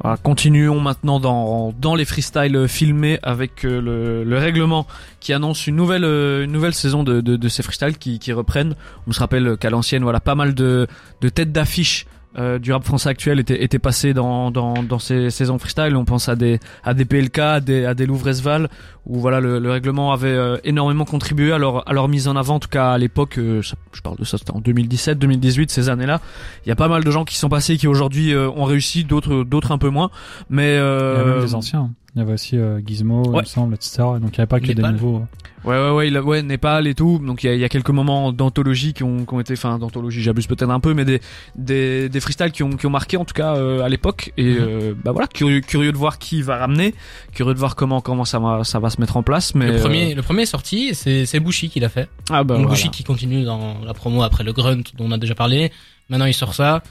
[0.02, 4.86] Voilà, continuons maintenant dans, dans les freestyles filmés avec euh, le, le règlement
[5.20, 8.32] qui annonce une nouvelle euh, une nouvelle saison de, de, de ces freestyles qui, qui
[8.32, 8.74] reprennent.
[9.06, 10.88] On se rappelle qu'à l'ancienne, voilà, pas mal de,
[11.20, 12.06] de têtes d'affiche
[12.38, 15.96] euh, du rap français actuel étaient, étaient passées dans, dans, dans ces saisons freestyle.
[15.96, 18.68] On pense à des à des PLK, à des, à des Louvresval,
[19.06, 22.36] où voilà le, le règlement avait euh, énormément contribué à leur, à leur mise en
[22.36, 22.56] avant.
[22.56, 25.88] En tout cas à l'époque, euh, je parle de ça, c'était en 2017, 2018, ces
[25.88, 26.20] années-là.
[26.64, 29.04] Il y a pas mal de gens qui sont passés qui aujourd'hui euh, ont réussi,
[29.04, 30.10] d'autres d'autres un peu moins.
[30.48, 31.90] Mais Il y euh, avait même des anciens.
[32.14, 33.40] Il y avait aussi euh, Gizmo, il Ouais.
[33.40, 33.96] me semble, etc.
[34.20, 34.92] Donc il n'y avait pas que des Népal.
[34.92, 35.24] nouveaux.
[35.64, 37.18] Ouais, ouais, ouais, il a- ouais, Népal et tout.
[37.24, 39.54] Donc il y a, il y a quelques moments d'anthologie qui ont, qui ont été,
[39.54, 41.20] enfin d'anthologie, j'abuse peut-être un peu, mais des
[41.56, 44.32] des, des freestyles qui ont, qui ont marqué en tout cas euh, à l'époque.
[44.36, 44.56] Et Mhm.
[44.60, 46.94] euh, bah voilà, curieux, curieux de voir qui va ramener,
[47.32, 49.54] curieux de voir comment comment ça va ça va se mettre en place.
[49.54, 52.10] Mais le euh, premier, le premier est sorti, c'est c'est Bushi qui l'a fait.
[52.28, 52.68] ah bah Donc voilà.
[52.76, 55.72] Bushi qui continue dans la promo après le Grunt dont on a déjà parlé.
[56.10, 56.82] Maintenant, il sort ça.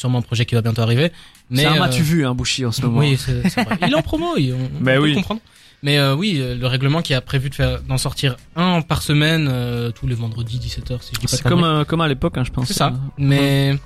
[0.00, 1.12] Sûrement un projet qui va bientôt arriver.
[1.50, 3.00] Mais C'est un euh, m'as-tu vu, hein, Bushi en ce moment.
[3.00, 3.76] Oui, c'est c'est vrai.
[3.82, 5.14] Il est en promo, il- on, on Mais peut oui.
[5.14, 5.40] comprendre.
[5.82, 9.02] Mais euh, oui, euh, le règlement qui a prévu de faire d'en sortir un par
[9.02, 12.38] semaine euh, tous les vendredis 17h si je dis pas C'est comme euh, à l'époque,
[12.38, 12.66] hein, je pense.
[12.68, 12.94] C'est ça.
[13.18, 13.78] Mais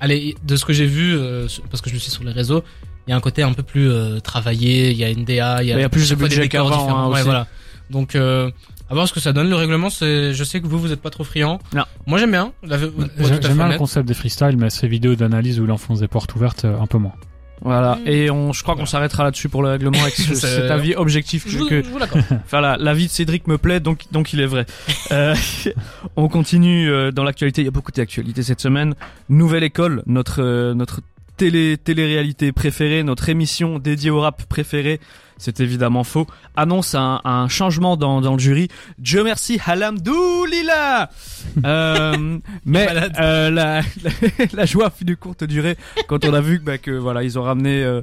[0.00, 2.62] allez, de ce que j'ai vu euh, parce que je suis sur les réseaux,
[3.06, 5.62] il y a un côté un peu plus euh, travaillé, il y a une DA,
[5.62, 7.04] il y a, Il y a plus de budget qu'avant, différents.
[7.04, 7.46] hein, ouais, voilà.
[7.90, 8.50] Donc euh,
[8.90, 11.00] à voir ce que ça donne le règlement, c'est je sais que vous vous êtes
[11.02, 11.58] pas trop friand.
[11.74, 11.84] Non.
[12.06, 12.52] Moi j'aime bien.
[12.62, 16.00] La- à J'aime bien le concept des freestyles, mais ces vidéos d'analyse où il enfonce
[16.00, 17.12] des portes ouvertes, euh, un peu moins.
[17.60, 17.96] Voilà.
[17.96, 18.08] Mm.
[18.08, 20.94] Et on, je crois qu'on s'arrêtera là-dessus pour le règlement avec ce- C'est- cet avis
[20.94, 21.98] objectif Je vous, que, je vous.
[22.44, 24.64] Enfin, la, l'avis de Cédric me plaît, donc, donc il est vrai.
[25.12, 25.34] Euh,
[26.16, 27.62] on continue euh, dans l'actualité.
[27.62, 28.94] Il y a beaucoup d'actualités cette semaine.
[29.28, 31.00] Nouvelle école, notre euh, notre
[31.36, 34.98] télé télé-réalité préférée, notre émission dédiée au rap préféré.
[35.38, 36.26] C'est évidemment faux.
[36.56, 38.68] Annonce un, un changement dans, dans le jury.
[38.98, 41.10] Dieu merci, Alhamdoulilah.
[41.64, 44.12] Euh, mais euh, la, la,
[44.52, 47.42] la joie fut de courte durée quand on a vu bah, que voilà ils ont
[47.42, 48.02] ramené euh,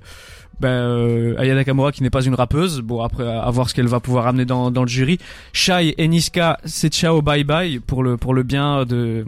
[0.59, 2.81] ben, euh, Aya Nakamura qui n'est pas une rappeuse.
[2.81, 5.19] Bon après à voir ce qu'elle va pouvoir ramener dans, dans le jury.
[5.53, 9.25] Shai et Niska, c'est ciao bye bye pour le pour le bien de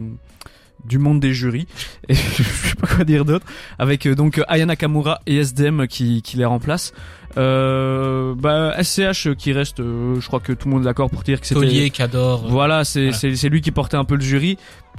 [0.84, 1.66] du monde des jurys.
[2.08, 3.46] Et je sais pas quoi dire d'autre.
[3.78, 6.92] Avec euh, donc Aya Nakamura et SDM qui qui les remplacent.
[7.36, 11.22] Euh, bah SCH qui reste, euh, je crois que tout le monde est d'accord pour
[11.22, 12.44] dire que c'était Taulier, Cador.
[12.46, 13.16] euh, voilà, c'est Voilà.
[13.16, 14.56] c'est c'est lui qui portait un peu le jury.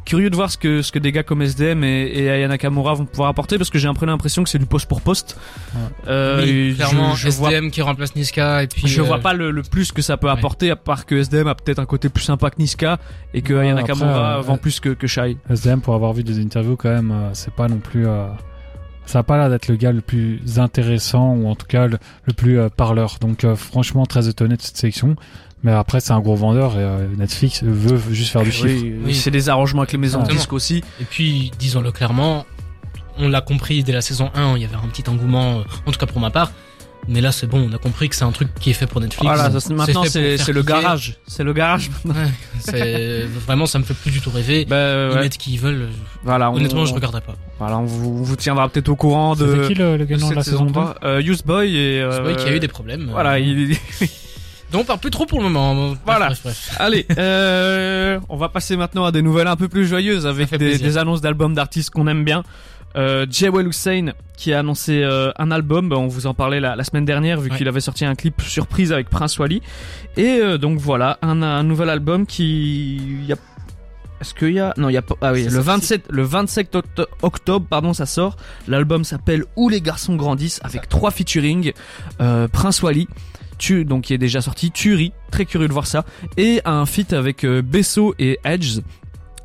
[0.10, 2.96] Curieux de voir ce que ce que des gars comme SDM et, et Aya Nakamura
[2.96, 5.38] vont pouvoir apporter parce que j'ai un peu l'impression que c'est du poste pour poste.
[5.76, 5.82] Ouais.
[6.08, 9.20] Euh, oui, clairement je, je vois SDM qui remplace Niska et puis je euh, vois
[9.20, 11.86] pas le, le plus que ça peut apporter à part que SDM a peut-être un
[11.86, 12.98] côté plus sympa que Niska
[13.36, 15.38] et que Ouais, Aya après, Nakamura euh, vend plus que que Shai.
[15.48, 18.08] SDM, pour avoir vu des interviews, quand même, euh, c'est pas non plus.
[18.08, 18.26] euh,
[19.06, 21.98] ça a pas l'air d'être le gars le plus intéressant ou en tout cas le,
[22.26, 23.18] le plus euh, parleur.
[23.22, 25.16] Donc euh, franchement très étonné de cette sélection.
[25.64, 28.68] Mais après c'est un gros vendeur et euh, Netflix veut juste faire du chiffre.
[28.68, 29.14] Oui, Oui.
[29.16, 30.84] c'est des arrangements avec les maisons de disques aussi.
[31.02, 32.46] Et puis, disons-le clairement,
[33.18, 35.92] on l'a compris dès la saison 1, il y avait un petit engouement, euh, en
[35.92, 36.52] tout cas pour ma part.
[37.08, 39.02] Mais là, c'est bon, on a compris que c'est un truc qui est fait pour
[39.02, 39.24] Netflix.
[39.26, 41.90] Voilà, ça, c'est- maintenant c'est c'est le garage, c'est le garage.
[42.06, 42.14] Ouais,
[42.60, 44.66] c'est vraiment, ça me fait plus du tout rêver.
[44.66, 44.76] Bah,
[45.10, 45.22] Ils ouais.
[45.24, 45.88] mettent qui ils veulent.
[46.24, 47.36] Voilà, on, Honnêtement, je regarderai pas.
[47.58, 50.30] Voilà, on vous, on vous tiendra peut-être au courant de C'était qui le, le gagnant
[50.30, 52.56] de la saison 2 3 euh, Youth Boy et euh, C'est vrai qu'il y a
[52.56, 53.08] eu des problèmes.
[53.12, 53.78] Voilà, Euh, il...
[54.72, 55.74] Donc, on parle plus trop pour le moment.
[55.90, 56.26] Bref, Voilà.
[56.28, 56.76] bref, bref.
[56.80, 60.98] Allez, euh, on va passer maintenant à des nouvelles un peu plus joyeuses avec des,
[60.98, 62.44] annonces d'albums d'artistes qu'on aime bien.
[62.96, 66.76] Euh, Jewel Hussein qui a annoncé euh, un album, Bah, on vous en parlait la,
[66.76, 67.58] la semaine dernière vu Ouais.
[67.58, 69.62] qu'il avait sorti un clip surprise avec Prince Wally.
[70.18, 72.96] Et euh, donc voilà, un, un nouvel album qui...
[72.98, 73.36] il Y a...
[74.22, 74.74] Est-ce qu'il y a...
[74.78, 75.16] Non, il y a pas...
[75.22, 75.66] Ah oui, le sorti.
[75.68, 78.36] 27, le 27 octo- octobre, pardon, ça sort.
[78.68, 81.72] L'album s'appelle Où les garçons grandissent avec trois featuring.
[82.20, 83.08] Euh, Prince Wally,
[83.58, 86.06] tu, donc qui est déjà sorti, Turi, très curieux de voir ça,
[86.38, 88.80] et un feat avec euh, Besso et Edge.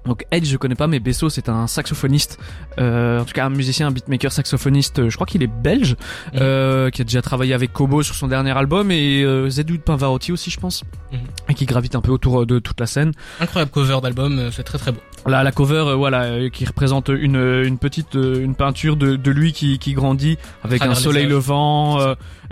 [0.07, 2.39] Donc Edge je connais pas mais Besso c'est un saxophoniste,
[2.79, 5.97] euh, en tout cas un musicien, un beatmaker saxophoniste, euh, je crois qu'il est belge,
[6.35, 6.41] Mhm.
[6.43, 9.83] euh, qui a déjà travaillé avec Kobo sur son dernier album et euh, Zedou de
[9.83, 11.19] Pavarotti aussi je pense, Mhm.
[11.49, 13.13] et qui gravite un peu autour euh, de toute la scène.
[13.41, 15.01] Incroyable cover d'album, euh, c'est très très beau.
[15.27, 19.79] La, la cover, voilà, qui représente une, une petite une peinture de, de lui qui,
[19.79, 21.99] qui grandit avec un soleil levant,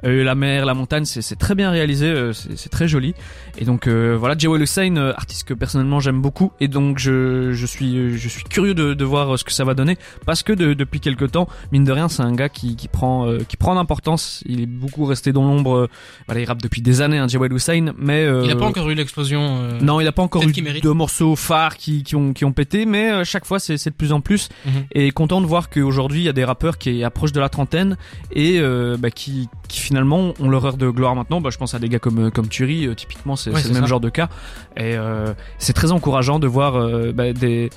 [0.03, 3.15] la mer, la montagne, c'est très bien réalisé, euh, c'est très joli.
[3.59, 7.53] Et donc euh, voilà, Jawel Hussein, euh, artiste que personnellement j'aime beaucoup, et donc je,
[7.53, 10.43] je suis je suis curieux de, de voir euh, ce que ça va donner, parce
[10.43, 13.38] que de- depuis quelques temps, mine de rien, c'est un gars qui, qui prend euh,
[13.47, 14.43] qui prend d'importance.
[14.47, 15.77] Il est beaucoup resté dans l'ombre.
[15.77, 15.88] euh,
[16.27, 18.88] voilà, il rappe depuis des années, hein, Jawel Hussein, mais euh, Il a pas encore
[18.88, 19.59] eu l'explosion.
[19.61, 22.53] euh, non, il a pas encore eu de morceaux phares qui, qui ont qui ont
[22.53, 24.49] pété, mais euh, chaque fois c'est c'est de plus en plus.
[24.65, 24.73] Mhm.
[24.93, 27.97] Et content de voir qu'aujourd'hui il y a des rappeurs qui approchent de la trentaine
[28.33, 31.41] et euh, bah, qui qui finalement ont leur heure de gloire maintenant.
[31.43, 33.89] Bah, je pense à des gars comme comme Turi, euh, typiquement c'est le même ça.
[33.89, 34.29] genre de cas.
[34.77, 37.71] Et euh, c'est très encourageant de voir euh, bah, des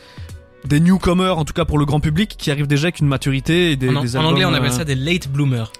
[0.65, 3.71] des newcomers, en tout cas pour le grand public, qui arrivent déjà avec une maturité
[3.71, 5.71] et des, En, des en anglais, on appelle euh, ça des late bloomers.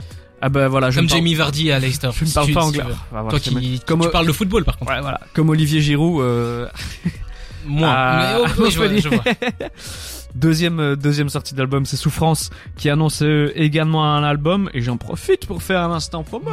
[0.42, 2.10] Ah bah voilà, je Comme parle- Jamie Vardy à Leicester.
[2.14, 2.84] je ne parle pas anglais.
[2.88, 4.92] Ah, voilà, Toi qui, comme tu parles de football par contre.
[4.92, 6.22] ouais, voilà, comme Olivier Giroud.
[6.22, 6.68] euh,
[7.66, 7.88] Moi.
[7.92, 9.02] Ah, Mais, oh, oui, je vois, Montpellier.
[9.02, 9.24] je vois.
[10.36, 14.98] Deuxième euh, deuxième sortie d'album, c'est Souffrance qui annonce euh, également un album et j'en
[14.98, 16.52] profite pour faire un instant promo.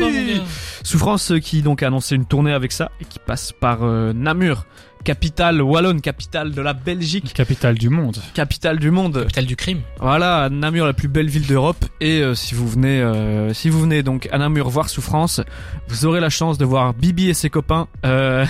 [0.00, 0.40] Oui.
[0.82, 4.14] Souffrance euh, qui donc a annoncé une tournée avec ça et qui passe par euh,
[4.14, 4.64] Namur,
[5.04, 8.18] capitale wallonne, capitale de la Belgique, Capitale du monde.
[8.34, 9.20] capitale du monde.
[9.22, 9.80] Capitale du crime.
[10.00, 13.80] Voilà, Namur la plus belle ville d'Europe et euh, si vous venez euh, si vous
[13.80, 15.40] venez donc à Namur voir Souffrance,
[15.88, 18.44] vous aurez la chance de voir Bibi et ses copains euh,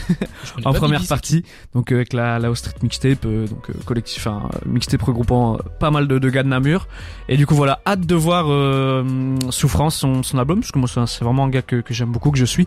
[0.64, 3.74] en première Bibi, partie donc euh, avec la la O Street mixtape euh, donc euh,
[3.84, 6.88] collectif enfin mixtape regroupant euh, pas mal de, de gars de Namur
[7.28, 9.04] et du coup voilà hâte de voir euh,
[9.50, 12.30] Souffrance son, son album parce que moi c'est vraiment un gars que, que j'aime beaucoup
[12.30, 12.66] que je suis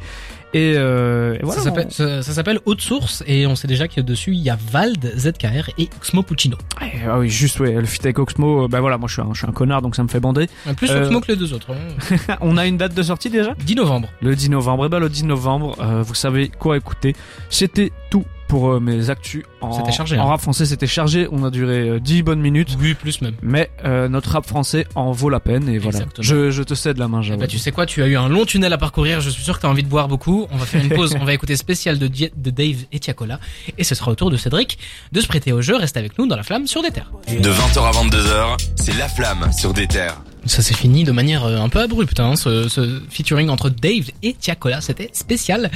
[0.54, 4.32] et, euh, et voilà Ça s'appelle- s'appelle Haute Source et on sait déjà que dessus
[4.34, 6.58] il y a Vald, ZKR et Xmo Puccino.
[6.82, 9.22] Ouais, ah oui juste ouais le feat avec Oxmo euh, bah voilà moi je suis
[9.22, 11.36] un, je suis un connard donc ça me fait bander Plus Euh, Xmo que les
[11.38, 11.68] deux autres.
[11.72, 12.36] hein.
[12.42, 13.54] on a une date de sortie déjà?
[13.66, 14.10] 10 novembre.
[14.22, 14.86] Le 10 novembre.
[14.86, 17.16] Et ben le 10 novembre, euh, vous savez quoi écouter.
[17.50, 20.32] C'était tout pour euh, mes actus en, C'était chargé, en hein.
[20.32, 20.66] rap français.
[20.66, 21.26] C'était chargé.
[21.32, 22.76] On a duré euh, 10 bonnes minutes.
[22.82, 23.36] Oui, plus même.
[23.42, 25.70] Mais euh, notre rap français en vaut la peine.
[25.70, 26.00] Et voilà.
[26.00, 26.22] Exactement.
[26.28, 28.28] Je, je te cède la main, Eh ben, tu sais quoi, tu as eu un
[28.28, 30.48] long tunnel à parcourir, je suis sûr que tu as envie de boire beaucoup.
[30.52, 33.40] On va faire une pause, on va écouter spécial de, Di- de Dave et Tiakola.
[33.78, 34.78] Et ce sera au tour de Cédric
[35.14, 35.78] de se prêter au jeu.
[35.78, 37.10] Reste avec nous dans la flamme sur des terres.
[37.30, 40.18] De 20h à 22h, c'est La Flamme sur des terres.
[40.46, 44.10] Ça s'est fini de manière euh, un peu abrupte, hein, ce, ce featuring entre Dave
[44.24, 45.70] et Tiakola, c'était spécial.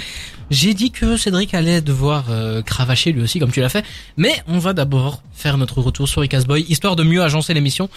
[0.49, 3.85] J'ai dit que Cédric allait devoir euh, cravacher lui aussi comme tu l'as fait,
[4.17, 7.89] mais on va d'abord faire notre retour sur Icas Boy, histoire de mieux agencer l'émission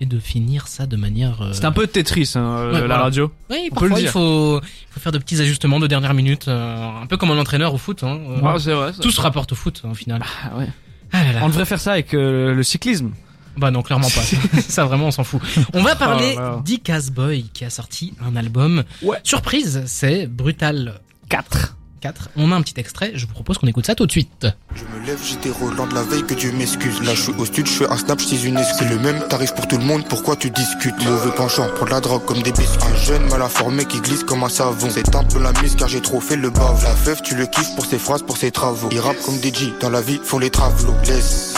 [0.00, 1.42] et de finir ça de manière...
[1.42, 2.98] euh, C'est un peu Tetris, hein, euh, Ouais, la voilà.
[2.98, 3.30] radio.
[3.48, 4.10] Oui, on peut le parfois il dire.
[4.12, 7.38] faut, il faut faire de petits ajustements de dernière minute, euh, un peu comme un
[7.38, 8.02] entraîneur au foot.
[8.02, 8.90] Hein, Ouais, c'est vrai.
[9.00, 10.22] tout se rapporte au foot, hein, au final.
[10.44, 10.66] Ah, ouais.
[11.12, 11.40] Ah là là.
[11.44, 13.12] On devrait faire ça avec euh, le cyclisme.
[13.56, 14.60] Bah non, clairement pas.
[14.68, 15.40] ça vraiment, on s'en fout.
[15.72, 16.60] On va parler Oh là là.
[16.64, 18.84] d'Icas Boy qui a sorti un album.
[19.02, 19.18] Ouais.
[19.22, 21.74] Surprise, c'est Brutal 4.
[22.02, 22.28] 4.
[22.36, 24.46] On a un petit extrait, je vous propose qu'on écoute ça tout de suite.
[24.74, 27.00] Je me lève, j'étais Roland de la veille, que Dieu m'excuse.
[27.02, 28.76] Là, je suis au stud, je fais un snap, je tease une excuse.
[28.80, 31.02] C'est le même tarif pour tout le monde, pourquoi tu discutes?
[31.04, 32.78] Mauvais penchant, prendre la drogue comme des biscuits.
[32.92, 34.88] Un jeune mal informé qui glisse comme un savon.
[34.90, 36.84] C'est un peu la mise car j'ai trop fait le bave.
[36.84, 38.90] La feuf, tu le kiffes pour ses phrases, pour ses travaux.
[38.92, 40.94] Il rappe comme des G, dans la vie, font les travaux.
[41.06, 41.54] Laisse.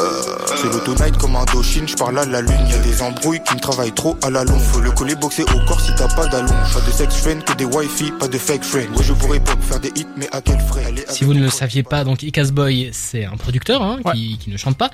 [0.00, 0.17] Euh,
[0.84, 2.50] c'est l'auto-night comme un Doshin, je parle à la lune.
[2.70, 4.60] Y'a des embrouilles qui me travaillent trop à la longue.
[4.60, 6.74] Faut le coller boxer au corps si t'as pas d'allonge.
[6.74, 8.96] Pas de sex friend, que des wifi, pas de fake friend.
[8.96, 10.94] Ouais, je pourrais pop faire des hits, mais à quel frais?
[11.08, 14.50] Si vous ne le saviez pas, donc Icas Boy, c'est un producteur hein, qui, qui
[14.50, 14.90] ne chante pas.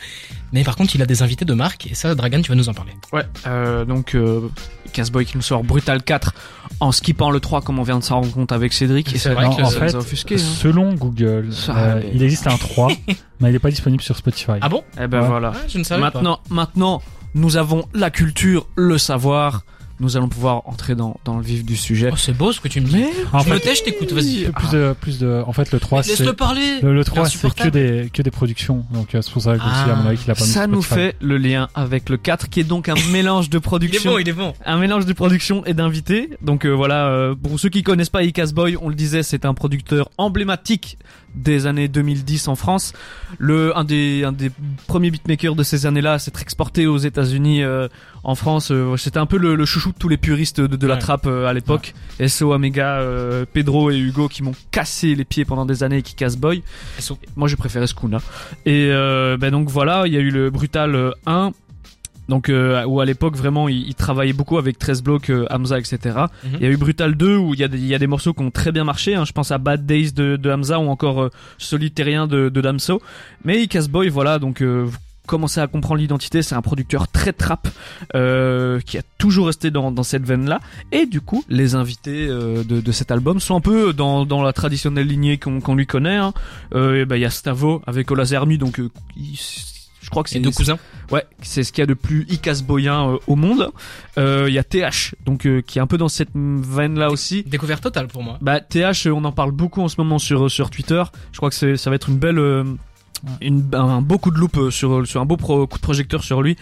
[0.52, 2.68] Mais par contre, il a des invités de marque, et ça, Dragan, tu vas nous
[2.68, 2.92] en parler.
[3.12, 4.48] Ouais, euh, donc euh,
[4.92, 6.32] Casboy qui nous sort Brutal 4
[6.78, 9.08] en skippant le 3 comme on vient de s'en rendre compte avec Cédric.
[9.10, 10.38] C'est Et ça- vrai Non, que en fait, offusqué, hein.
[10.38, 12.88] selon Google, Ça, euh, il existe un 3,
[13.40, 14.52] mais il n'est pas disponible sur Spotify.
[14.60, 14.84] Ah bon?
[15.00, 15.26] Eh ben Ouais.
[15.26, 15.52] voilà.
[15.74, 16.10] Ah, Je ne savais pas.
[16.12, 17.02] Maintenant, maintenant,
[17.34, 19.62] nous avons la culture, le savoir.
[20.00, 22.10] Nous allons pouvoir entrer dans, dans le vif du sujet.
[22.12, 23.04] Oh, c'est beau ce que tu me dis.
[23.32, 24.50] En je me tais, je t'écoute, vas-y.
[24.50, 26.80] plus de, plus de, en fait, le 3, c'est, Laisse-le parler.
[26.82, 28.84] le, le Il est 3, c'est que des, que des productions.
[28.92, 30.66] Donc, euh, c'est pour ça que aussi, à mon avis, qu'il a pas mis ça
[30.66, 34.04] nous fait le lien avec le 4 qui est donc un mélange de Il est
[34.04, 34.52] bon, il est bon.
[34.66, 36.30] un mélange de production et d'invités.
[36.42, 39.44] Donc euh, voilà, euh, pour ceux qui connaissent pas Icas Boy, on le disait, c'est
[39.44, 40.98] un producteur emblématique
[41.34, 42.92] des années 2010 en France.
[43.38, 44.50] Le un des un des
[44.86, 47.88] premiers beatmakers de ces années-là, s'être exporté aux États-Unis, euh,
[48.22, 48.70] en France.
[48.70, 51.00] euh, c'était un peu le, le chouchou de tous les puristes de, de la Ouais.
[51.00, 51.94] trappe euh, à l'époque.
[52.26, 56.14] SO Omega, euh, Pedro et Hugo qui m'ont cassé les pieds pendant des années qui
[56.14, 56.62] cassent Boy.
[56.98, 57.18] SO.
[57.36, 58.18] Moi j'ai préféré Skuna.
[58.66, 61.52] Et euh, ben donc voilà, il y a eu le Brutal euh, 1
[62.28, 65.78] donc euh, où à l'époque vraiment il, il travaillait beaucoup avec 13 blocs, euh, Hamza,
[65.78, 65.98] etc.
[66.44, 66.50] Mhm.
[66.54, 68.06] Il y a eu Brutal 2 où il y a des, il y a des
[68.06, 69.14] morceaux qui ont très bien marché.
[69.14, 69.24] Hein.
[69.24, 73.00] Je pense à Bad Days de, de Hamza ou encore euh, Solitairien de, de Damso.
[73.44, 74.86] Mais Icas Boy, voilà, donc euh,
[75.26, 76.42] commencé à comprendre l'identité.
[76.42, 77.68] C'est un producteur très trap
[78.14, 80.60] euh, qui a toujours resté dans, dans cette veine-là.
[80.92, 84.42] Et du coup, les invités euh, de, de cet album sont un peu dans, dans
[84.42, 86.16] la traditionnelle lignée qu'on lui connaît.
[86.16, 86.32] hein.
[86.74, 89.38] Euh, et ben, il y a Stavo avec Ola Zermi, donc euh, il-
[90.02, 90.76] je crois que C'est c'est deux cousins.
[91.10, 93.70] Ouais, c'est ce qu'il y a de plus icasboyen euh, au monde.
[94.18, 97.10] Euh, Il y a TH, donc euh, qui est un peu dans cette veine là
[97.10, 97.42] aussi.
[97.44, 98.38] Découverte totale pour moi.
[98.40, 101.02] Bah TH, on en parle beaucoup en ce moment sur sur Twitter.
[101.32, 102.64] Je crois que ça va être une belle euh,
[103.40, 106.42] une, un beau coup de loupe sur sur un beau pro- coup de projecteur sur
[106.42, 106.56] lui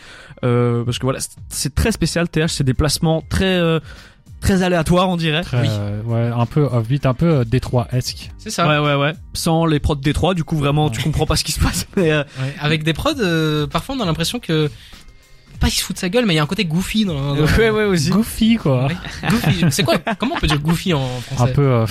[0.45, 3.81] euh, parce que voilà c'est- c'est très spécial TH c'est des placements très euh,
[4.43, 5.69] très aléatoires on dirait Très, Oui.
[5.71, 8.31] euh, ouais, un peu offbeat, un peu euh, Détroit-esque.
[8.39, 8.69] C'est ça.
[8.69, 11.53] ouais ouais ouais sans les prods Détroit du coup vraiment tu comprends pas ce qui
[11.53, 14.71] se passe mais euh, Ouais, Avec des prods, euh, parfois on a l'impression que
[15.61, 17.37] pas qu'il se fout de sa guelle, mais il y a un côté goofy dans.
[17.37, 18.87] dans- ouais ouais aussi Goofy, quoi.
[18.89, 18.97] Ouais.
[19.31, 19.65] Goofy.
[19.71, 19.97] C'est quoi?
[20.19, 21.63] Comment on peut dire goofy en Un français peu.
[21.63, 21.87] euh,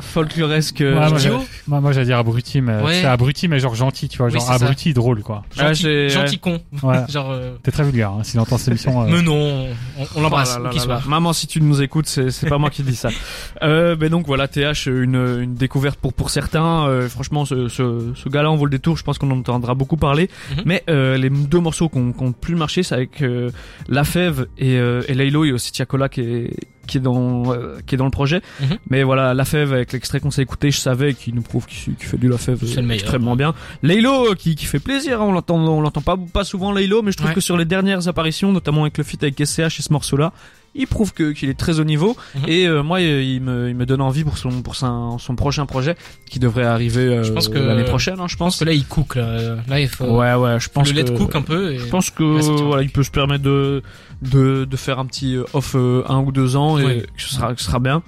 [0.00, 1.38] folkloresque Ouais, euh, moi, idiot.
[1.66, 3.00] moi, moi, j'allais dire abruti, mais Ouais.
[3.00, 4.54] c'est abruti, mais genre gentil, tu vois, Oui, genre ça.
[4.54, 5.42] abruti drôle, quoi.
[5.56, 6.60] Gentil, j'ai- gentil con.
[6.82, 6.98] Ouais.
[7.08, 7.30] Genre.
[7.30, 9.02] euh, T'es très vulgaire, hein, s'il entend cette émission.
[9.02, 10.56] euh, Mais non, on, on l'embrasse.
[10.62, 11.02] Oh qu'il là soit.
[11.08, 13.08] Maman, si tu nous écoutes, c'est pas moi qui dis ça.
[13.62, 16.86] Euh, ben donc voilà, TH, une, une découverte pour pour certains.
[16.88, 18.96] Euh, franchement, ce, ce, ce gars-là, on vaut le détour.
[18.96, 20.30] Je pense qu'on en entendra beaucoup parler.
[20.56, 20.62] Mhm.
[20.64, 23.50] Mais euh, les deux morceaux qui ont, qui ont plus marché, c'est avec euh,
[23.88, 26.50] La Fève et, euh, et Laylo et aussi Tiakola qui est
[26.90, 28.42] qui est dans euh, qui est dans le projet.
[28.60, 28.76] Mhm.
[28.90, 31.94] Mais voilà, La Fève avec l'extrait qu'on s'est écouté, je savais qu'il nous prouve qu'il
[31.96, 32.36] fait du La
[32.82, 32.90] meilleur.
[32.92, 33.54] extrêmement bien.
[33.82, 37.02] Laylo euh, qui, qui fait plaisir, hein, on l'entend on l'entend pas pas souvent Laylo,
[37.02, 37.34] mais je trouve Ouais.
[37.34, 40.32] que sur les dernières apparitions, notamment avec le feat avec SCH et ce morceau-là,
[40.74, 42.42] il prouve que qu'il est très haut niveau Mhm.
[42.48, 45.66] et euh, moi il me il me donne envie pour son pour son, son prochain
[45.66, 45.96] projet
[46.30, 48.58] qui devrait arriver euh, Je pense que- l'année prochaine, hein, je pense pense.
[48.60, 49.56] que là il cook là.
[49.68, 51.72] Là il faut Ouais ouais, je pense le let que cook un peu.
[51.72, 51.78] Et...
[51.78, 52.22] je pense que
[52.62, 53.82] voilà, il peut se permettre de
[54.22, 57.02] de de faire un petit euh, off euh, un ou deux ans et Oui.
[57.16, 58.02] que ce sera que ce sera bien.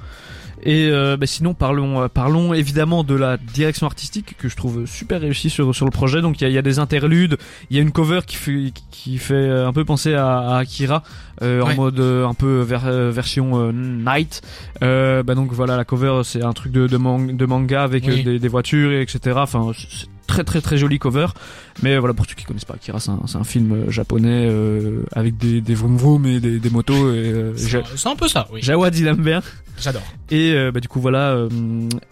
[0.64, 4.86] Et euh, bah, sinon parlons euh, parlons évidemment de la direction artistique que je trouve
[4.86, 6.20] super réussie sur sur le projet.
[6.22, 7.36] Donc il y a, y a des interludes,
[7.68, 11.02] il y a une cover qui fait qui fait un peu penser à, à Akira
[11.42, 11.72] euh, Ouais.
[11.72, 14.40] en mode euh, un peu ver- version euh, night.
[14.84, 18.04] Euh, bah donc voilà la cover c'est un truc de de, man- de manga avec
[18.06, 18.22] Oui.
[18.22, 19.34] des, des voitures et etc.
[19.40, 19.72] Enfin
[20.26, 21.26] très très très joli cover.
[21.82, 24.46] Mais voilà pour ceux qui connaissent pas Akira c'est un, c'est un film euh, japonais
[24.50, 28.28] euh, avec des des vroom vroom et des, des motos et euh, C'est un peu
[28.28, 28.46] ça.
[28.52, 28.60] Oui.
[28.62, 29.40] Jawad il aime bien.
[29.80, 30.02] J'adore.
[30.30, 31.48] Et euh, bah, du coup voilà, euh,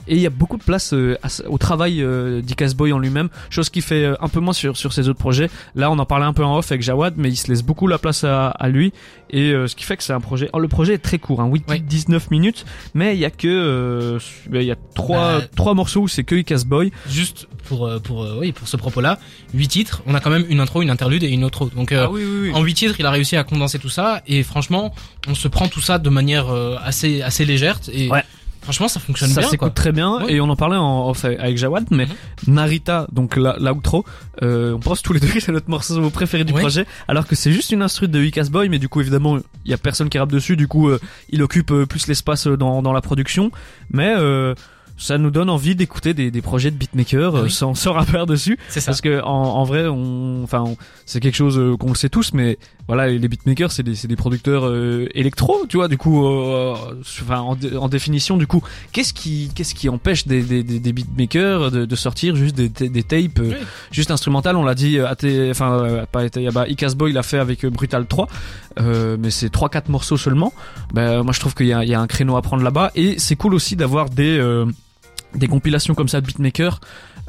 [0.08, 3.28] et il y a beaucoup de place euh, au travail euh, d'Icas Boy en lui-même,
[3.50, 5.50] chose qui fait un peu moins sur sur ses autres projets.
[5.74, 7.86] Là on en parlait un peu en off avec Jawad, mais il se laisse beaucoup
[7.86, 8.94] la place à, à lui,
[9.28, 10.48] et euh, ce qui fait que c'est un projet.
[10.54, 11.80] Oh, le projet est très court, hein, 8 Oui.
[11.82, 14.18] 19 minutes, mais il y a que
[14.52, 16.90] il y a trois Bah, trois morceaux où c'est que Icas Boy.
[17.08, 19.18] Juste pour pour euh, oui pour ce propos-là,
[19.54, 20.02] huit titres.
[20.06, 21.70] On a quand même une intro, une interlude et une autre.
[21.74, 24.42] Donc euh, oui oui en huit titres, il a réussi à condenser tout ça et
[24.42, 24.94] franchement,
[25.28, 28.22] on se prend tout ça de manière euh, assez assez légère et Ouais.
[28.62, 29.70] franchement ça fonctionne ça bien s'écoute quoi.
[29.70, 30.34] très bien Ouais.
[30.34, 32.54] et on en parlait en off avec Jawad mais Mhm.
[32.54, 34.04] Narita donc la, l'outro
[34.42, 36.60] euh, on pense tous les deux que c'est notre morceau préféré du Ouais.
[36.60, 39.70] projet alors que c'est juste une instru de Wicas Boy mais du coup évidemment il
[39.70, 40.98] y a personne qui rappe dessus du coup euh,
[41.30, 43.50] il occupe euh, plus l'espace dans, dans la production
[43.90, 44.54] mais euh,
[45.00, 47.50] ça nous donne envie d'écouter des, des projets de beatmaker euh, Oui.
[47.50, 48.90] sans, sans rappeur dessus C'est ça.
[48.92, 52.08] parce que en, en vrai on enfin on- c'est quelque chose euh, qu'on le sait
[52.08, 55.96] tous mais voilà les beatmakers c'est des c'est des producteurs euh, électro tu vois du
[55.96, 56.74] coup euh,
[57.22, 60.92] enfin en, dé- en définition du coup qu'est-ce qui qu'est-ce qui empêche des des, des,
[60.92, 63.56] beatmakers de, de sortir juste des, des, tapes euh, Oui.
[63.90, 64.56] juste instrumentales?
[64.56, 65.06] On l'a dit euh,
[65.50, 68.28] enfin euh, pas bah Icas Boy l'a fait avec euh, Brutal 3
[68.80, 70.52] euh, mais c'est trois quatre morceaux seulement
[70.92, 72.90] ben moi je trouve qu'il y a, il y a un créneau à prendre là-bas
[72.94, 74.66] et c'est cool aussi d'avoir des euh,
[75.34, 76.80] des compilations comme ça de beatmakers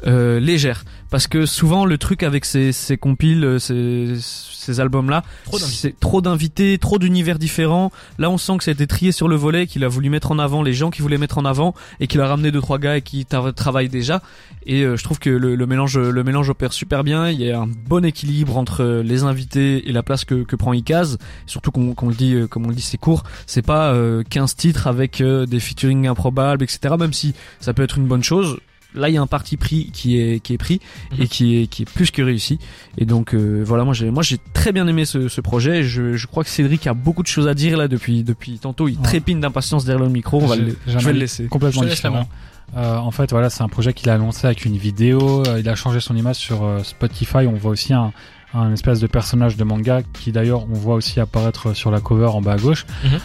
[0.06, 5.10] euh, légères parce que souvent le truc avec ces, ces compiles euh, ces, ces albums
[5.10, 5.76] là Trop d'invités.
[5.76, 7.92] c'est trop d'invités trop d'univers différents.
[8.18, 10.32] Là on sent que ça a été trié sur le volet qu'il a voulu mettre
[10.32, 12.78] en avant les gens qui voulaient mettre en avant et qu'il a ramené deux trois
[12.78, 14.22] gars et qui tra- travaillent déjà.
[14.66, 17.28] Et euh, je trouve que le, le mélange le mélange opère super bien.
[17.28, 20.56] Il y a un bon équilibre entre euh, les invités et la place que, que
[20.56, 23.22] prend Icaz surtout qu'on qu'on le dit euh, comme on le dit c'est court.
[23.46, 27.82] C'est pas euh, 15 titres avec euh, des featuring improbables etc même si ça peut
[27.82, 28.56] être une bonne chose
[28.94, 30.80] là il y a un parti pris qui est qui est pris
[31.12, 31.22] Mhm.
[31.22, 32.58] et qui est qui est plus que réussi
[32.98, 36.16] et donc euh, voilà moi j'ai moi j'ai très bien aimé ce, ce projet je,
[36.16, 38.96] je crois que Cédric a beaucoup de choses à dire là depuis depuis tantôt il
[38.96, 39.02] Ouais.
[39.02, 42.28] trépigne d'impatience derrière le micro on va le, je vais le laisser complètement différent.
[42.74, 45.42] Euh, en fait, voilà, c'est un projet qu'il a annoncé avec une vidéo.
[45.46, 47.46] euh, il a changé son image sur euh, Spotify.
[47.46, 48.14] On voit aussi un,
[48.54, 52.28] un espèce de personnage de manga qui, d'ailleurs, on voit aussi apparaître sur la cover
[52.28, 52.86] en bas à gauche.
[53.04, 53.18] Mhm.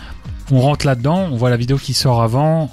[0.52, 1.30] On rentre là-dedans.
[1.32, 2.72] On voit la vidéo qui sort avant.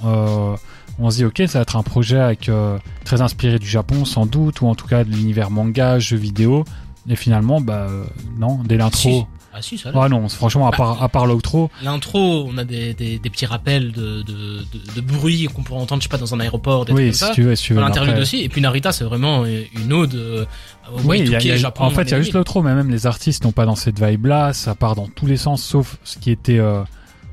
[0.99, 4.05] On se dit, ok, ça va être un projet avec euh, très inspiré du Japon,
[4.05, 6.63] sans doute, ou en tout cas de l'univers manga, jeux vidéo.
[7.09, 8.03] Et finalement, bah euh,
[8.39, 9.27] non, dès l'intro.
[9.57, 9.87] Ah si, ça.
[9.87, 10.01] a l'air.
[10.01, 13.29] Ah non, franchement, à Bah, part, à part l'outro, L'intro, on a des, des, des
[13.29, 16.39] petits rappels de, de, de, de bruit qu'on pourrait entendre, je sais pas, dans un
[16.41, 17.29] aéroport, des trucs oui, comme si ça.
[17.29, 17.79] tu veux, si tu veux.
[17.79, 18.41] L'interlude aussi.
[18.41, 20.45] Et puis Narita, c'est vraiment une ode euh,
[20.93, 21.83] au Oui, il y a- Y2K il y a- Japon.
[21.85, 24.03] en fait, il y a juste l'outro, mais même les artistes n'ont pas dans cette
[24.03, 24.51] vibe-là.
[24.51, 26.81] Ça part dans tous les sens, sauf ce qui était euh,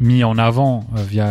[0.01, 1.27] mis en avant euh, via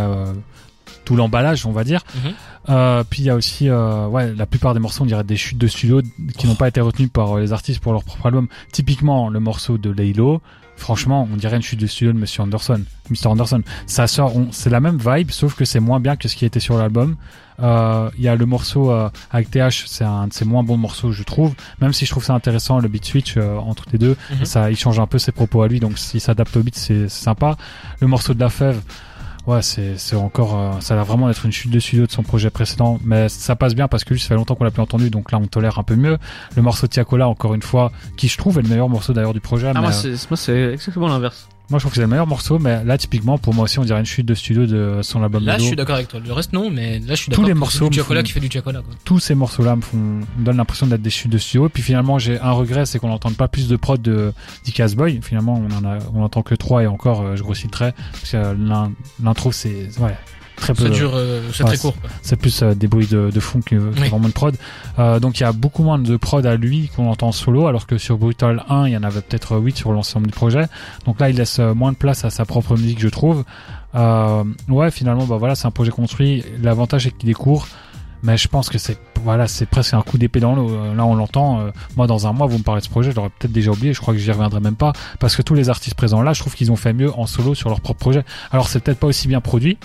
[1.06, 2.02] tout l'emballage, on va dire.
[2.16, 2.32] Mhm.
[2.70, 5.38] Euh, puis il y a aussi, euh, ouais, la plupart des morceaux, on dirait des
[5.38, 6.02] chutes de studio
[6.38, 8.48] qui n'ont pas été retenues par euh, les artistes pour leur propre album.
[8.72, 10.42] Typiquement, le morceau de Laylo,
[10.78, 13.28] franchement, on dirait une chute de studio de Monsieur Anderson, Mr.
[13.28, 13.62] Anderson.
[13.88, 16.60] Ça sort, c'est la même vibe, sauf que c'est moins bien que ce qui était
[16.60, 17.16] sur l'album.
[17.62, 20.78] Euh, Il y a le morceau euh, avec TH, c'est un de ses moins bons
[20.78, 21.54] morceaux, je trouve.
[21.80, 24.46] Même si je trouve ça intéressant, le beat switch euh, entre les deux, Mhm.
[24.46, 27.08] ça, il change un peu ses propos à lui, donc s'il s'adapte au beat, c'est
[27.08, 27.58] c'est sympa.
[28.00, 28.82] Le morceau de la fève,
[29.48, 32.12] ouais, c'est c'est encore, euh, ça a l'air vraiment d'être une chute de studio de
[32.12, 34.72] son projet précédent, mais ça passe bien parce que lui, ça fait longtemps qu'on l'a
[34.72, 36.18] plus entendu, donc là, on tolère un peu mieux.
[36.56, 39.42] Le morceau Tiakola, encore une fois, qui je trouve est le meilleur morceau d'ailleurs du
[39.42, 39.68] projet.
[39.68, 41.48] Ah, mais, moi, euh, c'est moi, c'est exactement l'inverse.
[41.72, 43.84] Moi, je trouve que c'est le meilleur morceau, mais là, typiquement, pour moi aussi, on
[43.84, 46.20] dirait une chute de studio de son album Là, je suis d'accord avec toi.
[46.24, 47.46] Le reste, non, mais là, je suis Tous d'accord.
[47.46, 48.74] les que morceaux du font- qui fait du quoi.
[49.06, 51.66] tous ces morceaux-là me font, me donnent l'impression d'être des chutes de studio.
[51.68, 54.34] Et puis finalement, j'ai un regret, c'est qu'on n'entende pas plus de prod de
[54.66, 55.20] Dicas Boy.
[55.24, 57.94] Finalement, on en a, on entend que trois et encore, euh, je grossis le trait.
[58.12, 58.92] Parce que euh, l'in-
[59.24, 60.16] l'intro, c'est, ouais,
[60.62, 60.84] très peu.
[60.84, 61.96] Ça dure, euh, c'est ouais, très court.
[62.22, 64.08] C'est plus euh, des bruits de, de fond que, Oui.
[64.10, 64.56] vraiment de prod.
[65.00, 67.68] Euh, donc il y a beaucoup moins de prod à lui qu'on entend en solo,
[67.68, 70.66] alors que sur Brutal 1, il y en avait peut-être 8 sur l'ensemble du projet.
[71.06, 73.44] Donc là, il laisse euh, moins de place à sa propre musique, je trouve.
[73.96, 76.44] Euh, ouais, finalement, bah voilà, c'est un projet construit.
[76.62, 77.68] L'avantage c'est qu'il est court,
[78.24, 80.72] mais je pense que c'est voilà, c'est presque un coup d'épée dans l'eau.
[80.72, 81.60] Euh, Là, on l'entend.
[81.60, 83.70] euh, moi, dans un mois, vous me parlez de ce projet, je l'aurais peut-être déjà
[83.72, 83.94] oublié.
[83.94, 86.40] Je crois que j'y reviendrai même pas parce que tous les artistes présents là, je
[86.40, 88.24] trouve qu'ils ont fait mieux en solo sur leur propre projet.
[88.52, 89.78] Alors, c'est peut-être pas aussi bien produit,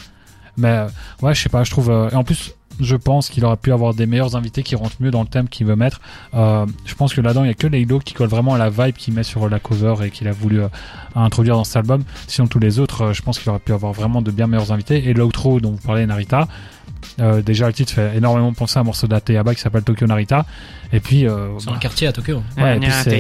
[0.57, 0.87] mais euh,
[1.23, 1.65] ouais, je sais pas.
[1.65, 1.91] Je trouve.
[1.91, 4.97] euh, et en plus, je pense qu'il aurait pu avoir des meilleurs invités qui rentrent
[5.01, 6.01] mieux dans le thème qu'il veut mettre.
[6.35, 8.69] Euh, je pense que là-dedans, il y a que Laylo qui colle vraiment à la
[8.69, 10.69] vibe qu'il met sur la cover et qu'il a voulu euh,
[11.15, 12.03] introduire dans cet album.
[12.27, 14.73] Sinon, tous les autres, euh, je pense qu'il aurait pu avoir vraiment de bien meilleurs
[14.73, 15.09] invités.
[15.09, 16.49] Et l'outro dont vous parlez, Narita.
[17.21, 20.45] Euh, déjà, le titre fait énormément penser à un morceau d'Ateyaba qui s'appelle Tokyo Narita.
[20.93, 22.43] Et puis, euh, C'est un quartier à Tokyo.
[22.59, 23.11] Ouais, et puis c'est-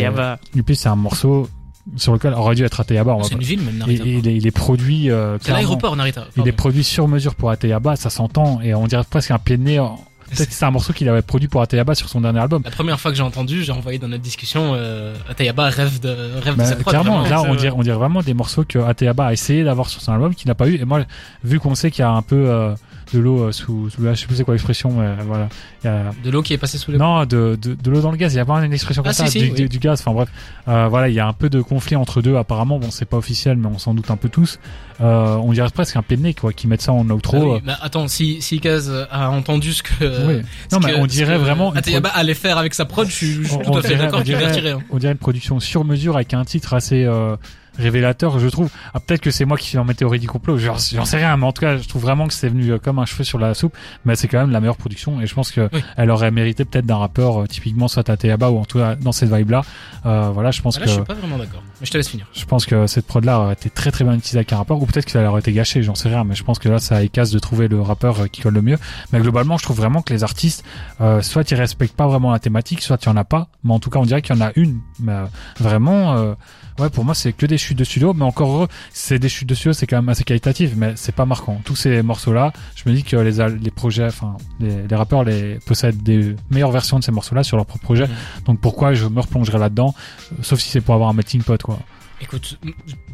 [0.54, 1.48] et puis c'est un morceau
[1.96, 3.16] sur lequel aurait dû être Ateyaba.
[3.22, 4.04] C'est une ville, même, Narita.
[4.04, 5.10] il, est, il est produit.
[5.10, 6.22] euh, C'est l'aéroport, Narita.
[6.36, 6.52] Il est Pardon.
[6.56, 9.78] produit sur mesure pour Ateyaba, ça s'entend, et on dirait presque un pied de nez.
[9.78, 12.60] en- Peut-être que c'est un morceau qu'il avait produit pour Ateyaba sur son dernier album.
[12.64, 16.08] La première fois que j'ai entendu, j'ai envoyé dans notre discussion, euh, Atayaba rêve de,
[16.42, 16.90] rêve Bah, de cette prod.
[16.92, 17.44] clairement, vraiment.
[17.44, 20.10] là, on dirait, on dirait vraiment des morceaux que Ateyaba a essayé d'avoir sur son
[20.12, 20.74] album, qu'il n'a pas eu.
[20.80, 21.02] Et moi,
[21.44, 22.74] vu qu'on sait qu'il y a un peu euh,
[23.12, 25.48] de l'eau euh, sous, sous la, je sais plus c'est quoi l'expression, mais voilà.
[25.84, 28.10] Y a, De l'eau qui est passée sous les non, de, de, de l'eau dans
[28.10, 28.32] le gaz.
[28.34, 29.68] Il y a pas une expression comme Ah, ça, si, du, si, du- oui.
[29.68, 30.00] du gaz.
[30.00, 30.28] Enfin bref,
[30.68, 32.36] euh, voilà, il y a un peu de conflit entre deux.
[32.36, 34.58] Apparemment, bon, c'est pas officiel, mais on s'en doute un peu tous.
[35.00, 37.36] Euh, on dirait presque un pied de nez, quoi, qui mettent ça en outro.
[37.36, 37.60] Ah oui, euh.
[37.64, 40.42] mais attends, si, si Kaz a entendu ce que, Oui.
[40.72, 43.32] Non, mais que- on dirait vraiment une Atayaba allait faire avec sa prod, je suis,
[43.34, 44.78] je suis On- tout à fait d'accord on dirait- hein.
[44.90, 47.36] on dirait une production sur mesure avec un titre assez euh,
[47.78, 48.70] révélateur, je trouve.
[48.94, 51.36] Ah, peut-être que c'est moi qui suis en ma théorie du complot, j'en sais rien,
[51.36, 53.38] mais en tout cas, je trouve vraiment que c'est venu euh, comme un cheveu sur
[53.38, 55.82] la soupe, mais c'est quand même la meilleure production, et je pense que Oui.
[55.96, 59.12] elle aurait mérité peut-être d'un rappeur, typiquement soit à Théaba ou en tout cas dans
[59.12, 59.62] cette vibe-là.
[60.06, 61.62] Euh, voilà, je pense Ah, Là, que je suis pas vraiment d'accord.
[61.80, 62.26] Mais je te laisse finir.
[62.32, 64.86] je pense que cette prod-là aurait été très très bien utilisée avec un rappeur, ou
[64.86, 67.02] peut-être que ça aurait été gâché, j'en sais rien, mais je pense que là, ça
[67.02, 68.78] écasse de trouver le rappeur euh, qui colle le mieux.
[69.12, 70.64] Mais globalement, je trouve vraiment que les artistes,
[71.00, 73.72] euh, soit ils respectent pas vraiment la thématique, soit il y en a pas, mais
[73.72, 74.80] en tout cas, on dirait qu'il y en a une.
[75.00, 75.24] Mais euh,
[75.58, 76.34] vraiment, euh,
[76.78, 79.48] ouais, pour moi, c'est que des chutes de studio, mais encore heureux, c'est des chutes
[79.48, 81.60] de studio, c'est quand même assez qualitatif, mais c'est pas marquant.
[81.64, 85.58] Tous ces morceaux-là, je me dis que les, les projets, enfin, les, les rappeurs les
[85.66, 88.08] possèdent des meilleures versions de ces morceaux-là sur leur propre projet.
[88.46, 89.94] Donc pourquoi je me replongerai là-dedans,
[90.32, 91.78] euh, sauf si c'est pour avoir un melting pot, quoi.
[92.22, 92.58] Écoute,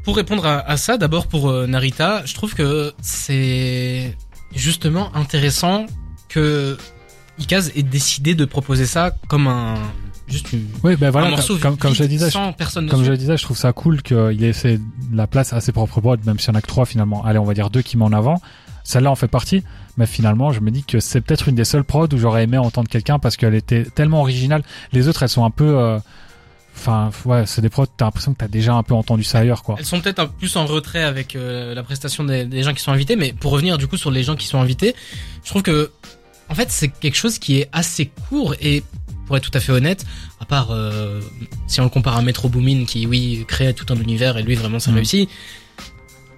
[0.04, 4.16] pour répondre à, à ça, d'abord pour euh, Narita, je trouve que c'est
[4.54, 5.86] justement intéressant
[6.28, 6.76] que
[7.38, 9.74] Ikaz ait décidé de proposer ça comme un
[10.28, 12.88] juste une, Oui, ben voilà, un morceau comme, comme je le disais, je- sans personne
[12.88, 14.78] comme je le disais, je trouve ça cool qu'il ait laissé
[15.12, 17.24] la place à ses propres prods, même s'il y en a que trois finalement.
[17.24, 18.40] Allez, on va dire deux qui met en avant.
[18.84, 19.62] Celle-là en fait partie,
[19.96, 22.58] mais finalement, je me dis que c'est peut-être une des seules prods où j'aurais aimé
[22.58, 24.62] entendre quelqu'un parce qu'elle était tellement originale.
[24.92, 25.98] Les autres, elles sont un peu, euh,
[26.76, 27.86] enfin, ouais, c'est des prods.
[27.86, 29.76] T'as l'impression que t'as déjà un peu entendu ça ailleurs, quoi.
[29.78, 32.74] Elles sont peut-être un peu plus en retrait avec euh, la prestation des, des gens
[32.74, 34.94] qui sont invités, mais pour revenir du coup sur les gens qui sont invités,
[35.44, 35.90] je trouve que
[36.48, 38.82] en fait c'est quelque chose qui est assez court et
[39.26, 40.04] pour être tout à fait honnête,
[40.40, 41.20] à part euh,
[41.68, 44.54] si on le compare à Metro Boomin qui oui crée tout un univers et lui
[44.56, 44.96] vraiment ça Mhm.
[44.96, 45.28] réussit,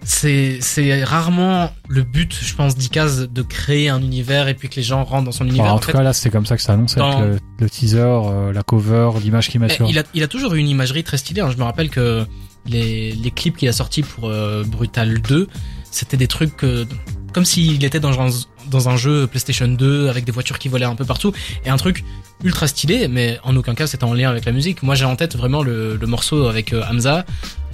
[0.05, 4.77] c'est c'est rarement le but je pense d'Ikaz de créer un univers et puis que
[4.77, 5.65] les gens rentrent dans son univers.
[5.65, 7.33] Enfin, en En tout fait, cas, là, c'est comme ça que ça annonce dans- avec
[7.33, 9.89] le, le teaser, euh, la cover, l'image qu'il met sur.
[9.89, 11.41] il, a, il a toujours eu une imagerie très stylée.
[11.41, 11.51] hein.
[11.51, 12.25] Je me rappelle que
[12.67, 15.49] les, les clips qu'il a sortis pour euh, Brutal 2,
[15.95, 16.85] c'était des trucs euh,
[17.33, 18.29] comme s'il était dans un,
[18.71, 21.33] dans un jeu PlayStation 2 avec des voitures qui volaient un peu partout
[21.65, 22.05] et un truc
[22.43, 24.83] ultra stylé, mais en aucun cas c'était en lien avec la musique.
[24.83, 27.25] Moi j'ai en tête vraiment le, le morceau avec euh, Hamza,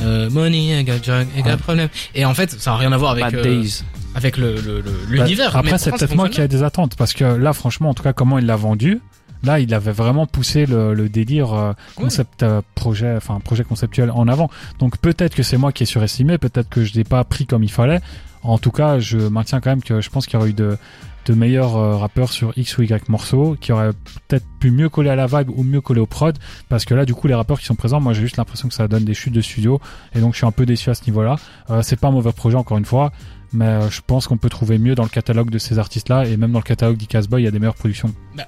[0.01, 1.89] euh, Money, I got drug, I got problem.
[2.14, 3.83] Et en fait ça a rien à voir avec Bad euh, Days.
[4.14, 5.53] avec le le- le- l'univers.
[5.53, 7.95] Bah, mais Après, c'est peut-être moi qui ai des attentes parce que là, franchement, en
[7.95, 9.01] tout cas, comment il l'a vendu,
[9.43, 14.11] là, il avait vraiment poussé le, le délire euh, concept euh, projet, enfin projet conceptuel
[14.11, 14.51] en avant.
[14.78, 17.62] Donc peut-être que c'est moi qui ai surestimé, peut-être que je l'ai pas pris comme
[17.62, 18.01] il fallait.
[18.43, 20.78] En tout cas, je maintiens quand même que je pense qu'il y aurait eu de
[21.26, 23.93] de meilleurs euh, rappeurs sur X ou Y morceaux qui auraient
[24.26, 26.36] peut-être pu mieux coller à la vibe ou mieux coller au prod.
[26.68, 28.74] Parce que là du coup les rappeurs qui sont présents moi j'ai juste l'impression que
[28.74, 29.80] ça donne des chutes de studio.
[30.14, 31.36] Et donc je suis un peu déçu à ce niveau là
[31.70, 33.12] euh, c'est pas un mauvais projet encore une fois
[33.53, 36.36] mais euh, je pense qu'on peut trouver mieux dans le catalogue de ces artistes-là et
[36.36, 38.14] même dans le catalogue d'Icasboy, il y a des meilleures productions.
[38.36, 38.46] Bah,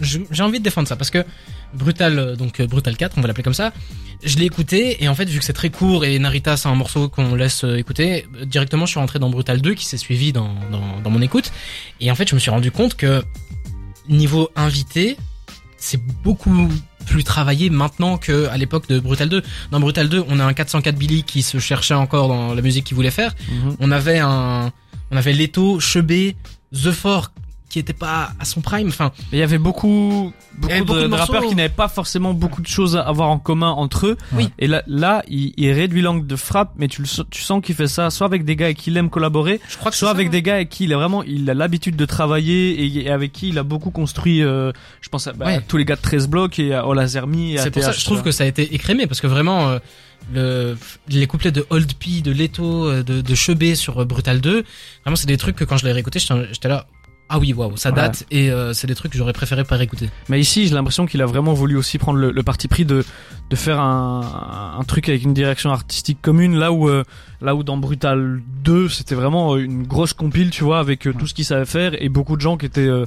[0.00, 1.24] j'ai envie de défendre ça parce que
[1.74, 3.72] Brutal, euh, donc euh, Brutal 4, on va l'appeler comme ça.
[4.22, 6.74] Je l'ai écouté et en fait vu que c'est très court et Narita c'est un
[6.74, 10.48] morceau qu'on laisse écouter, directement je suis rentré dans Brutal 2 qui s'est suivi dans
[11.04, 11.52] mon écoute
[12.00, 13.22] et en fait je me suis rendu compte que
[14.08, 15.18] niveau invité
[15.76, 16.70] c'est beaucoup
[17.06, 19.42] plus travaillé maintenant que à l'époque de Brutal 2.
[19.70, 22.84] Dans Brutal 2 on a un 404 Billy qui se cherchait encore dans la musique
[22.84, 23.76] qu'il voulait faire Mhm.
[23.80, 24.72] on avait un
[25.10, 26.36] on avait Leto, Chebet,
[26.74, 27.30] The Fort
[27.76, 30.32] qui était pas à son prime enfin il y avait beaucoup,
[30.64, 31.32] avait de, beaucoup de de morceaux.
[31.34, 34.16] rappeurs qui n'avaient pas forcément beaucoup de choses à avoir en commun entre eux.
[34.32, 34.48] Oui.
[34.58, 37.60] Et là, là, il, il réduit l'angle de frappe, mais tu, le, sens- tu sens
[37.62, 39.96] qu'il fait ça soit avec des gars avec qui il aime collaborer, je crois que
[39.98, 40.30] soit ça, avec hein.
[40.30, 43.32] des gars avec qui il a vraiment, il a l'habitude de travailler et, et avec
[43.32, 44.42] qui il a beaucoup construit.
[44.42, 44.72] euh,
[45.02, 45.54] je pense à, bah, Ouais.
[45.56, 47.56] à tous les gars de 13 blocs et à Olazermi.
[47.58, 49.78] c'est pour ça je trouve que ça a été écrémé parce que vraiment euh,
[50.34, 50.76] le
[51.08, 54.64] les couplets de Old P de Leto euh, de, de Chebet sur Brutal 2
[55.04, 56.86] vraiment c'est des trucs que quand je l'ai réécouté j'étais j'étais là
[57.28, 57.96] ah oui waouh ça Ouais.
[57.96, 61.06] date et euh, c'est des trucs que j'aurais préféré pas réécouter Mais ici, j'ai l'impression
[61.06, 63.04] qu'il a vraiment voulu aussi prendre le, le parti pris de
[63.50, 67.04] de faire un, un truc avec une direction artistique commune, là où euh,
[67.40, 71.26] là où dans Brutal 2, c'était vraiment une grosse compile, tu vois, avec euh, tout
[71.26, 73.06] ce qu'il savait faire et beaucoup de gens qui étaient euh,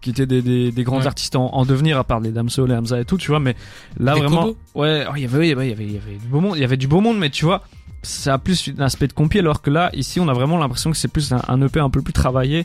[0.00, 1.06] qui étaient des, des, des grands Ouais.
[1.06, 3.38] artistes en, en devenir, à part les Damso, les Hamza et tout, tu vois.
[3.40, 3.54] Mais
[3.98, 5.92] là, Des vraiment, ouais, oh, il y avait, il y avait, il y avait, il
[5.92, 7.62] y avait du beau monde, il y avait du beau monde, mais tu vois.
[8.02, 10.90] Ça a plus un aspect de compil alors que là, ici, on a vraiment l'impression
[10.90, 12.64] que c'est plus un, un EP un peu plus travaillé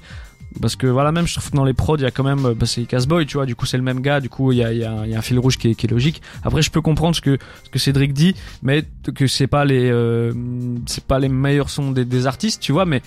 [0.62, 2.46] parce que voilà même je trouve que dans les prods il y a quand même
[2.46, 4.60] euh, bah, c'est Casboy tu vois du coup c'est le même gars du coup il
[4.60, 6.22] y a, y, a, y a un fil rouge qui est, qui est logique.
[6.44, 9.90] Après je peux comprendre ce que ce que Cédric dit mais que c'est pas les
[9.92, 10.32] euh,
[10.86, 13.02] c'est pas les meilleurs sons des, des artistes tu vois mais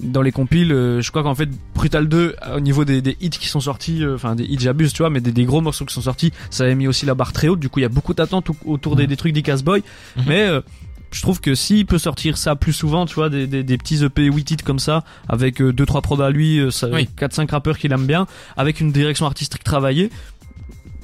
[0.00, 3.16] dans les compiles euh, je crois qu'en fait Brutal 2 euh, au niveau des, des
[3.20, 5.60] hits qui sont sortis euh, enfin des hits j'abuse tu vois mais des, des gros
[5.60, 7.60] morceaux qui sont sortis ça avait mis aussi la barre très haute.
[7.60, 9.82] Du coup il y a beaucoup d'attentes au- autour des, des trucs d'Icasboy
[10.16, 10.24] Mhm.
[10.26, 10.60] mais euh,
[11.12, 14.04] je trouve que s'il peut sortir ça plus souvent, tu vois, des, des, des petits
[14.04, 17.08] EP 8 titres comme ça, avec euh, deux trois prods à lui, euh, ça, Oui.
[17.18, 20.10] 4-5 rappeurs qu'il aime bien, avec une direction artistique travaillée,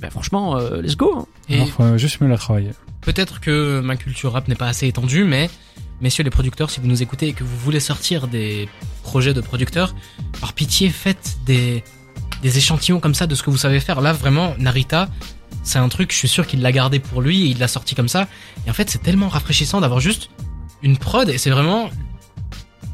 [0.00, 1.12] ben franchement, euh, let's go.
[1.18, 1.26] hein.
[1.48, 2.70] et Alors, faut juste mieux la travailler.
[3.00, 5.48] peut-être que ma culture rap n'est pas assez étendue mais
[6.02, 8.68] messieurs les producteurs si vous nous écoutez et que vous voulez sortir des
[9.02, 9.94] projets de producteurs
[10.40, 11.82] par pitié faites des
[12.42, 15.08] des échantillons comme ça de ce que vous savez faire là vraiment Narita
[15.66, 17.94] c'est un truc je suis sûr qu'il l'a gardé pour lui et il l'a sorti
[17.94, 18.28] comme ça
[18.66, 20.30] et en fait c'est tellement rafraîchissant d'avoir juste
[20.82, 21.90] une prod et c'est vraiment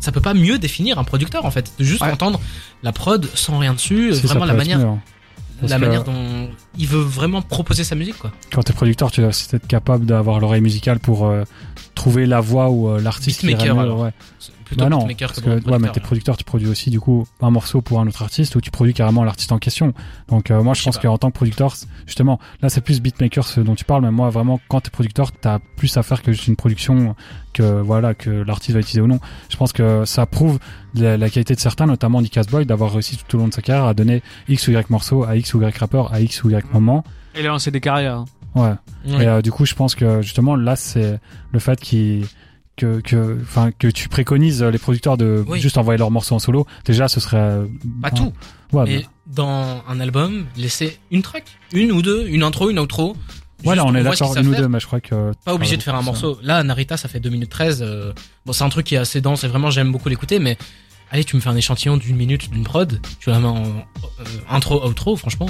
[0.00, 2.10] ça peut pas mieux définir un producteur en fait de juste Ouais.
[2.10, 2.40] entendre
[2.82, 5.00] la prod sans rien dessus Si, vraiment la manière mieux, hein.
[5.68, 9.28] La manière dont il veut vraiment proposer sa musique quoi Quand t'es producteur, tu dois
[9.28, 11.44] aussi être capable d'avoir l'oreille musicale pour euh,
[11.94, 14.10] trouver la voix ou euh, l'artiste qui Beatmaker, irait mieux, ouais.
[14.72, 16.90] Plutôt Bah non, beatmaker parce que que, ouais, mais producteur, t'es producteur, tu produis aussi
[16.90, 19.92] du coup un morceau pour un autre artiste ou tu produis carrément l'artiste en question.
[20.28, 21.74] Donc euh, moi je Je pense qu'en tant que producteur,
[22.06, 25.30] justement, là c'est plus beatmaker ce dont tu parles, mais moi vraiment quand t'es producteur,
[25.32, 27.14] t'as plus à faire que juste une production
[27.52, 29.20] que voilà que l'artiste va utiliser ou non.
[29.50, 30.58] Je pense que ça prouve
[30.94, 33.60] la, la qualité de certains, notamment Nick Boy, d'avoir réussi tout au long de sa
[33.62, 36.50] carrière à donner X ou Y morceaux à X ou Y rappeur à X ou
[36.50, 37.04] Y moment.
[37.38, 38.16] Il a lancé des carrières.
[38.18, 38.24] hein.
[38.54, 38.74] Ouais.
[39.06, 39.24] Ouais.
[39.24, 41.18] Et euh, du coup, je pense que justement là, c'est
[41.52, 42.26] le fait qu'il
[42.76, 45.60] que que enfin que tu préconises les producteurs de Oui.
[45.60, 46.66] juste envoyer leurs morceaux en solo.
[46.84, 47.66] Déjà, ce serait euh,
[48.00, 48.32] pas tout
[48.72, 51.44] Ouais, Et mais- dans un album, laisser une track,
[51.74, 53.14] une ou deux, une intro, une outro.
[53.64, 55.76] ouais, là, Juste, on est d'accord, une ou deux, mais je crois que Pas obligé
[55.76, 56.38] de faire un morceau.
[56.42, 57.82] Là, Narita, ça fait 2 minutes 13.
[57.82, 58.12] euh,
[58.46, 60.56] bon, c'est un truc qui est assez dense et vraiment, j'aime beaucoup l'écouter, mais
[61.12, 64.24] allez, tu me fais un échantillon d'une minute d'une prod, tu la mets en euh,
[64.50, 65.46] intro, outro, franchement,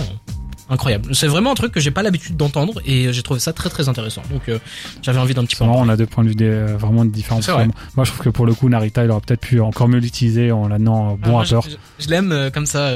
[0.69, 1.15] incroyable.
[1.15, 3.89] C'est vraiment un truc que j'ai pas l'habitude d'entendre et j'ai trouvé ça très très
[3.89, 4.23] intéressant.
[4.31, 4.59] Donc, euh,
[5.03, 5.65] j'avais envie d'un petit peu.
[5.65, 7.41] Marrant, on a deux points de vue des, euh, vraiment différents.
[7.41, 7.69] Vrai.
[7.97, 10.51] Moi, je trouve que pour le coup, Narita, il aurait peut-être pu encore mieux l'utiliser
[10.53, 11.63] en l'amenant Ah, bon moi, rappeur.
[11.63, 12.91] Je, je- je l'aime euh, comme ça.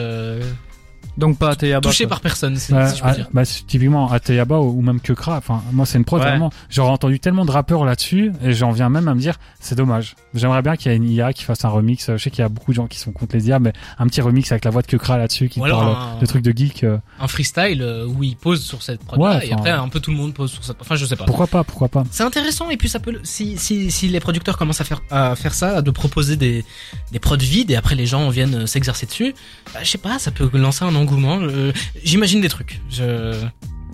[1.18, 1.80] Donc pas Ateyaba.
[1.88, 3.28] touché par personne, c'est- si je peux ah, dire.
[3.32, 5.36] bah, typiquement Ateyaba ou même Kekra.
[5.38, 6.50] Enfin, moi, c'est une prod vraiment.
[6.70, 10.14] J'aurais entendu tellement de rappeurs là-dessus et j'en viens même à me dire, c'est dommage.
[10.34, 12.10] J'aimerais bien qu'il y ait une IA qui fasse un remix.
[12.10, 14.06] Je sais qu'il y a beaucoup de gens qui sont contre les IA, mais un
[14.06, 16.84] petit remix avec la voix de Kekra là-dessus qui parle un- de trucs de geek.
[16.84, 20.00] euh, Un freestyle euh, où il pose sur cette prod Ouais, et après un peu
[20.00, 20.76] tout le monde pose sur cette.
[20.80, 21.24] Enfin, je sais pas.
[21.24, 22.04] Pourquoi pas, pourquoi pas.
[22.10, 25.34] C'est intéressant et puis ça peut si si si les producteurs commencent à faire à
[25.36, 26.64] faire ça, de proposer des
[27.12, 29.34] des prods vides et après les gens viennent s'exercer dessus,
[29.72, 31.38] bah, je sais pas, ça peut lancer un engouement.
[31.40, 31.72] euh,
[32.04, 32.80] J'imagine des trucs.
[32.90, 33.32] Je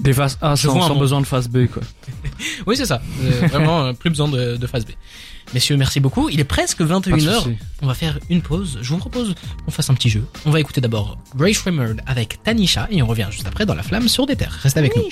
[0.01, 1.83] Des phases A sans, sans besoin de phase B quoi.
[2.67, 3.01] oui c'est ça.
[3.23, 4.91] Euh, vraiment euh, plus besoin de, de phase B.
[5.55, 6.29] Messieurs, merci beaucoup.
[6.31, 7.35] Il est presque Pas de 21h.
[7.43, 7.57] souci.
[7.83, 8.79] On va faire une pause.
[8.81, 9.35] Je vous propose
[9.65, 10.25] qu'on fasse un petit jeu.
[10.47, 13.83] On va écouter d'abord Grace Remerd avec Tanisha et on revient juste après dans la
[13.83, 14.59] flamme sur des terres.
[14.63, 15.03] Restez avec nous.